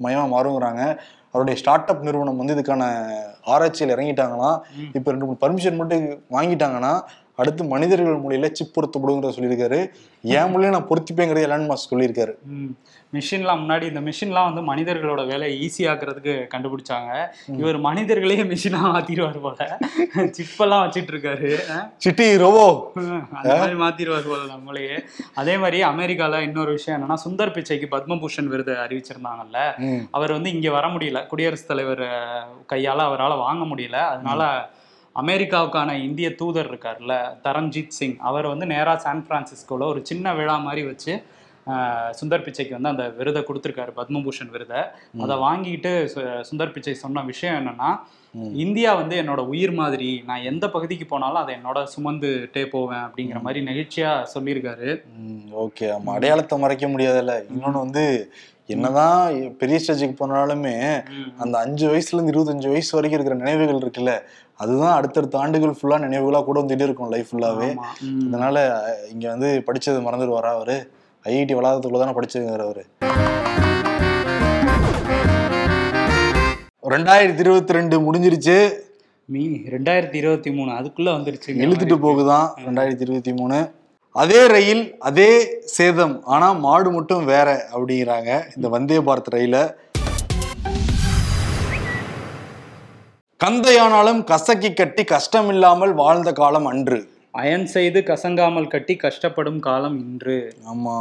மயமா 0.00 0.24
மாறுங்கிறாங்க. 0.34 0.84
அவருடைய 1.34 1.56
ஸ்டார்ட் 1.58 1.90
அப் 1.90 2.06
நிறுவனம் 2.06 2.40
வந்து 2.40 2.54
இதுக்கான 2.56 2.84
ஆராய்ச்சியில் 3.52 3.94
இறங்கிட்டாங்கன்னா 3.94 4.50
இப்போ 4.96 5.08
ரெண்டு 5.12 5.26
மூணு 5.26 5.42
பர்மிஷன் 5.44 5.78
மட்டும் 5.78 6.02
வாங்கிட்டாங்கன்னா 6.36 6.90
அடுத்து 7.40 7.62
மனிதர்கள் 7.64 8.22
மொழியில 8.24 8.48
சிப் 8.52 8.72
பொருத்தப்படுங்கிற 8.74 9.28
சொல்லியிருக்காரு. 9.36 9.78
என் 10.38 10.50
மொழியில 10.52 10.72
நான் 10.74 10.88
பொருத்திப்பேங்கிறது 10.90 11.46
எலான் 11.46 11.70
மாஸ்க் 11.70 11.92
சொல்லியிருக்காரு. 11.92 12.32
மிஷின்லாம் 13.16 13.60
முன்னாடி 13.62 13.84
இந்த 13.90 14.00
மிஷின்லாம் 14.08 14.48
வந்து 14.48 14.62
மனிதர்களோட 14.68 15.22
வேலையை 15.30 15.54
ஈஸியாக்குறதுக்கு 15.66 16.34
கண்டுபிடிச்சாங்க. 16.54 17.10
இவர் 17.60 17.78
மனிதர்களே 17.86 18.36
மிஷினா 18.50 18.80
மாத்திடுவார் 18.92 19.40
போல. 19.46 19.78
சிப்பெல்லாம் 20.36 20.84
வச்சிட்டு 20.84 21.12
இருக்காரு 21.14 21.50
சிட்டி 22.04 22.26
ரோபோ. 22.42 22.66
அந்த 23.38 23.56
மாதிரி 23.62 23.78
மாத்திடுவார் 23.84 24.28
போல 24.32 24.42
நம்மளையே 24.54 24.98
அதே 25.42 25.56
மாதிரி 25.64 25.80
அமெரிக்கால 25.92 26.42
இன்னொரு 26.48 26.72
விஷயம் 26.78 26.98
என்னன்னா 26.98 27.18
சுந்தர் 27.24 27.54
பிச்சைக்கு 27.56 27.88
பத்மபூஷன் 27.96 28.52
விருது 28.52 28.74
அறிவிச்சிருந்தாங்கல்ல. 28.84 29.58
அவர் 30.10 30.36
வந்து 30.36 30.52
இங்க 30.56 30.70
வர 30.78 30.86
முடியல. 30.94 31.26
குடியரசுத் 31.32 31.72
தலைவர் 31.72 32.06
கையால 32.74 33.08
அவரால் 33.08 33.42
வாங்க 33.46 33.64
முடியல. 33.74 33.98
அதனால 34.14 34.42
அமெரிக்காவுக்கான 35.16 35.90
இந்திய 36.06 36.28
தூதர் 36.40 36.70
இருக்கார்ல 36.70 37.14
தரம்ஜித் 37.46 37.96
சிங். 37.98 38.16
அவர் 38.28 38.46
வந்து 38.52 38.66
நேரா 38.66 38.94
சான் 39.04 39.26
பிரான்சிஸ்கோல 39.28 39.88
ஒரு 39.92 40.00
சின்ன 40.10 40.34
விழா 40.38 40.56
மாதிரி 40.66 40.84
வச்சு 40.86 41.14
சுந்தர் 42.18 42.44
பிச்சைக்கு 42.44 42.76
வந்து 42.76 42.92
அந்த 42.92 43.04
விருதை 43.18 43.40
கொடுத்துருக்காரு 43.48 43.92
பத்மபூஷன் 43.98 44.50
விருதை. 44.54 44.80
அதை 45.24 45.34
வாங்கிட்டு 45.44 45.92
சுந்தர் 46.48 46.72
பிச்சை 46.74 46.94
சொன்ன 47.02 47.22
விஷயம் 47.30 47.58
என்னன்னா 47.58 47.90
இந்தியா 48.64 48.90
வந்து 49.00 49.14
என்னோட 49.22 49.40
உயிர் 49.52 49.74
மாதிரி 49.80 50.08
நான் 50.28 50.46
எந்த 50.50 50.64
பகுதிக்கு 50.74 51.06
போனாலும் 51.06 51.42
அதை 51.42 51.52
என்னோட 51.58 51.78
சுமந்துட்டே 51.94 52.64
போவேன் 52.74 53.04
அப்படிங்கிற 53.06 53.40
மாதிரி 53.46 53.60
நெகிழ்ச்சியா 53.68 54.12
சொல்லியிருக்காரு. 54.34 54.88
ஓகே. 55.64 55.86
ஆமா 55.96 56.16
அடையாளத்தை 56.18 56.58
மறைக்க 56.64 56.88
முடியாதுல்ல. 56.88 57.34
இன்னொன்னு 57.52 57.84
வந்து 57.86 58.04
என்னதான் 58.72 59.22
பெரிய 59.60 59.76
ஸ்டேஜுக்கு 59.82 60.16
போனாலுமே 60.18 60.74
அந்த 61.42 61.54
அஞ்சு 61.64 61.84
வயசுல 61.90 62.16
இருந்து 62.16 62.32
இருபத்தஞ்சு 62.34 62.68
வயசு 62.72 62.92
வரைக்கும் 62.96 63.18
இருக்கிற 63.18 63.36
நினைவுகள் 63.40 63.80
இருக்குல்ல 63.82 64.12
அதுதான் 64.60 64.96
அடுத்தடுத்த 64.96 65.36
ஆண்டுகள் 65.38 65.76
ஃபுல்லா 65.78 65.96
நினைவுகளா 66.04 66.40
கூட 66.48 66.58
வந்துட்டே 66.62 66.86
இருக்கும் 66.88 67.12
லைஃப் 67.14 67.30
ஃபுல்லாவே. 67.30 67.68
அதனால 68.28 68.56
இங்க 69.12 69.26
வந்து 69.34 69.48
படிச்சது 69.68 69.98
மறந்துடுவாரா 70.06 70.50
அவரு? 70.58 70.76
ஐஐடி 71.24 71.54
வளாகத்துக்குள்ள 71.58 72.02
தானே 72.02 72.16
படிச்சிருக்காரு 72.18 72.64
அவரு. 72.68 72.84
ரெண்டாயிரத்தி 76.94 77.42
இருபத்தி 77.44 77.72
ரெண்டு 77.78 77.96
முடிஞ்சிருச்சு. 78.06 78.56
மீ 79.32 79.42
ரெண்டாயிரத்தி 79.74 80.18
இருபத்தி 80.22 80.50
மூணு 80.56 80.70
அதுக்குள்ள 80.78 81.10
வந்துருச்சு. 81.16 81.50
இழுத்துட்டு 81.64 81.96
போகுதான் 82.06 82.46
ரெண்டாயிரத்தி 82.66 83.06
இருபத்தி 83.06 83.32
மூணு. 83.32 83.58
அதே 84.22 84.40
ரயில் 84.54 84.82
அதே 85.08 85.30
சேதம் 85.76 86.14
ஆனா 86.34 86.48
மாடு 86.64 86.90
மட்டும் 86.96 87.24
வேற 87.24 87.48
அப்படிங்கிறாங்க. 87.74 88.30
இந்த 88.56 88.68
வந்தே 88.74 88.98
பாரத் 89.06 89.30
ரயில 89.36 89.58
கந்தையானாலும் 93.42 94.24
கசக்கி 94.24 94.74
கட்டி 94.74 95.04
கஷ்டமில்லாமல் 95.04 95.92
வாழ்ந்த 95.92 96.32
காலம் 96.32 96.66
அன்று. 96.66 96.98
அயன் 97.32 97.66
செய்து 97.66 98.00
கசங்காமல் 98.00 98.68
கட்டி 98.68 98.96
கஷ்டப்படும் 98.96 99.58
காலம் 99.58 99.98
இன்று. 99.98 100.36
ஆமா. 100.68 100.96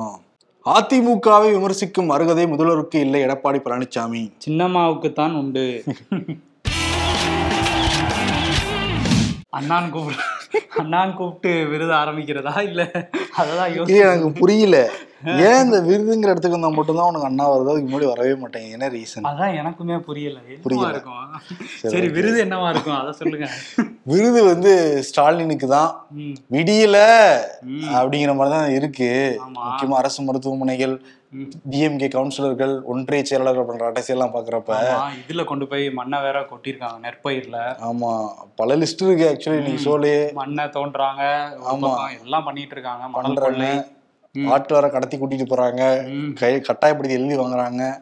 அதிமுகவை 0.66 1.50
விமர்சிக்கும் 1.52 2.10
அருகதை 2.10 2.46
முதல்வருக்கு 2.46 2.96
இல்லை 2.96 3.22
எடப்பாடி 3.22 3.60
பழனிசாமி 3.62 4.32
சின்னம்மாவுக்கு 4.46 5.14
தான் 5.14 5.34
உண்டு. 5.34 5.84
அண்ணான் 9.50 9.90
கூப்பிடு 9.90 10.18
அண்ணான் 10.78 11.14
கூப்பிட்டு 11.14 11.68
விருது 11.68 11.94
ஆரம்பிக்கிறதா 11.94 12.62
இல்ல? 12.62 12.82
யோசி 13.76 13.98
எனக்கு 13.98 14.32
புரியல. 14.32 14.78
ஏன் 15.46 15.62
இந்த 15.64 15.78
விருதுங்கிற 15.88 16.32
இடத்துக்கு 16.34 16.58
வந்தா 16.58 16.70
மட்டும்தான் 16.72 17.10
உனக்கு 17.10 17.28
அண்ணா 17.28 17.46
வருது? 17.50 17.72
அதுக்கு 17.72 17.88
முன்னாடி 17.88 18.10
வரவே 18.12 18.34
மாட்டேங்க 18.42 18.76
என்ன 18.78 18.90
ரீசன் 18.90 19.28
அதான் 19.30 19.56
எனக்குமே 19.60 19.98
புரியல. 20.08 20.38
புரியல. 20.64 20.90
இருக்கும்? 20.94 21.18
சரி 21.94 22.08
விருது 22.10 22.40
என்னவா 22.46 22.68
இருக்கும்? 22.70 23.00
அதை 23.00 23.12
சொல்லுங்க. 23.14 23.48
விருது 24.08 24.42
வந்து 24.44 24.74
ஸ்டாலினுக்கு 25.10 25.68
தான். 25.70 25.92
விடியல. 26.52 26.98
அப்படிங்கிற 27.98 28.34
மாதிரி 28.36 28.56
தான் 28.56 28.76
இருக்கு. 28.78 29.10
முக்கியமா 29.60 29.98
அரசு 30.02 30.22
மருத்துவமனைகள். 30.22 30.96
டிஎம்கே 31.72 32.08
கவுன்சிலர்கள் 32.16 32.74
ஒன்றிய 32.86 33.24
செயலாளர்கள் 33.24 33.68
பண்ற 33.68 33.84
அட்டைசியெல்லாம் 33.90 34.34
பாக்குறப்ப 34.34 34.72
ஆமா, 34.80 35.06
இதுல 35.20 35.44
கொண்டு 35.46 35.66
போய் 35.68 35.86
மண்ணை 36.00 36.18
வேற 36.22 36.38
கொட்டிருக்காங்க 36.50 36.98
நெற்பயிர்ல. 37.06 37.58
ஆமா. 37.90 38.12
பல 38.56 38.76
லிஸ்ட் 38.76 39.04
இருக்கு 39.06 39.26
ஆக்சுவலி 39.30 39.62
நீங்க 39.68 39.82
சோலே 39.86 40.16
மண்ணை 40.34 40.66
தோன்றாங்க 40.76 41.24
ஆமா. 41.74 41.92
எல்லாம் 42.20 42.48
பண்ணிட்டு 42.50 42.76
இருக்காங்க. 42.78 43.06
மணல் 43.16 43.42
கொள்ளை. 43.46 43.72
ஆட்டு 44.48 44.74
வர 44.74 44.90
கடத்தி 44.90 45.18
கூட்டிட்டு 45.18 45.46
போறாங்க. 45.50 46.04
கை 46.34 46.62
கட்டாயப்படுத்தி 46.62 47.20
எழுதி 47.20 47.38
வாங்குறாங்க. 47.38 47.98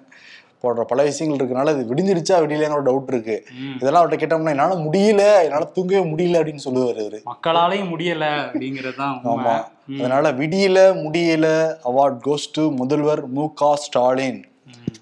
போடுற 0.64 0.82
பல 0.82 1.04
விஷயங்கள் 1.04 1.48
இருக்கனால 1.48 1.80
இது 1.80 1.94
விடிஞ்சிருச்சா 1.94 2.40
விடியலங்கிற 2.40 2.82
டவுட் 2.86 3.04
இருக்கு. 3.08 3.46
இதெல்லாம் 3.76 4.10
அவர்கிட்ட 4.10 4.14
கேட்டோம்னா 4.14 4.50
என்னால 4.50 4.76
முடியல 4.76 5.44
என்னால 5.44 5.64
தூங்கவே 5.64 6.10
முடியல 6.10 6.36
அப்படின்னு 6.36 6.60
சொல்லுவாரு 6.66 7.00
அவரு. 7.00 7.22
மக்களாலையும் 7.26 7.88
முடியல 7.88 8.26
அப்படிங்கறதுதான் 8.26 9.20
ஆமா. 9.24 9.64
அதனால 10.00 10.32
விடியல 10.32 10.80
முடியல 11.06 11.76
அவார்ட் 11.84 12.20
கோஸ் 12.26 12.52
டு 12.54 12.70
முதல்வர் 12.72 13.28
மு 13.28 13.54
க 13.54 13.76
ஸ்டாலின். 13.76 14.46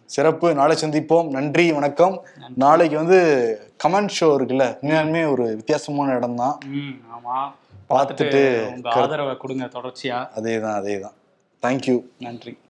சிறப்பு. 0.06 0.54
நாளை 0.54 0.78
சந்திப்போம். 0.82 1.30
நன்றி 1.30 1.72
வணக்கம். 1.74 2.26
நாளைக்கு 2.56 2.98
வந்து 2.98 3.20
கமெண்ட் 3.88 4.10
ஷோ 4.20 4.28
இருக்குல்ல. 4.28 4.78
உண்மையாலுமே 4.82 5.32
ஒரு 5.32 5.44
வித்தியாசமான 5.44 6.14
இடம் 6.14 6.36
தான் 6.36 6.60
பார்த்துட்டு 7.90 8.42
உங்க 8.74 8.90
ஆதரவை 8.90 9.38
கொடுங்க 9.38 9.66
தொடர்ச்சியா. 9.66 10.30
அதே 10.36 10.60
தான் 10.60 10.74
அதே 10.74 11.00
தான் 11.00 11.16
தேங்க்யூ 11.64 12.04
நன்றி. 12.20 12.58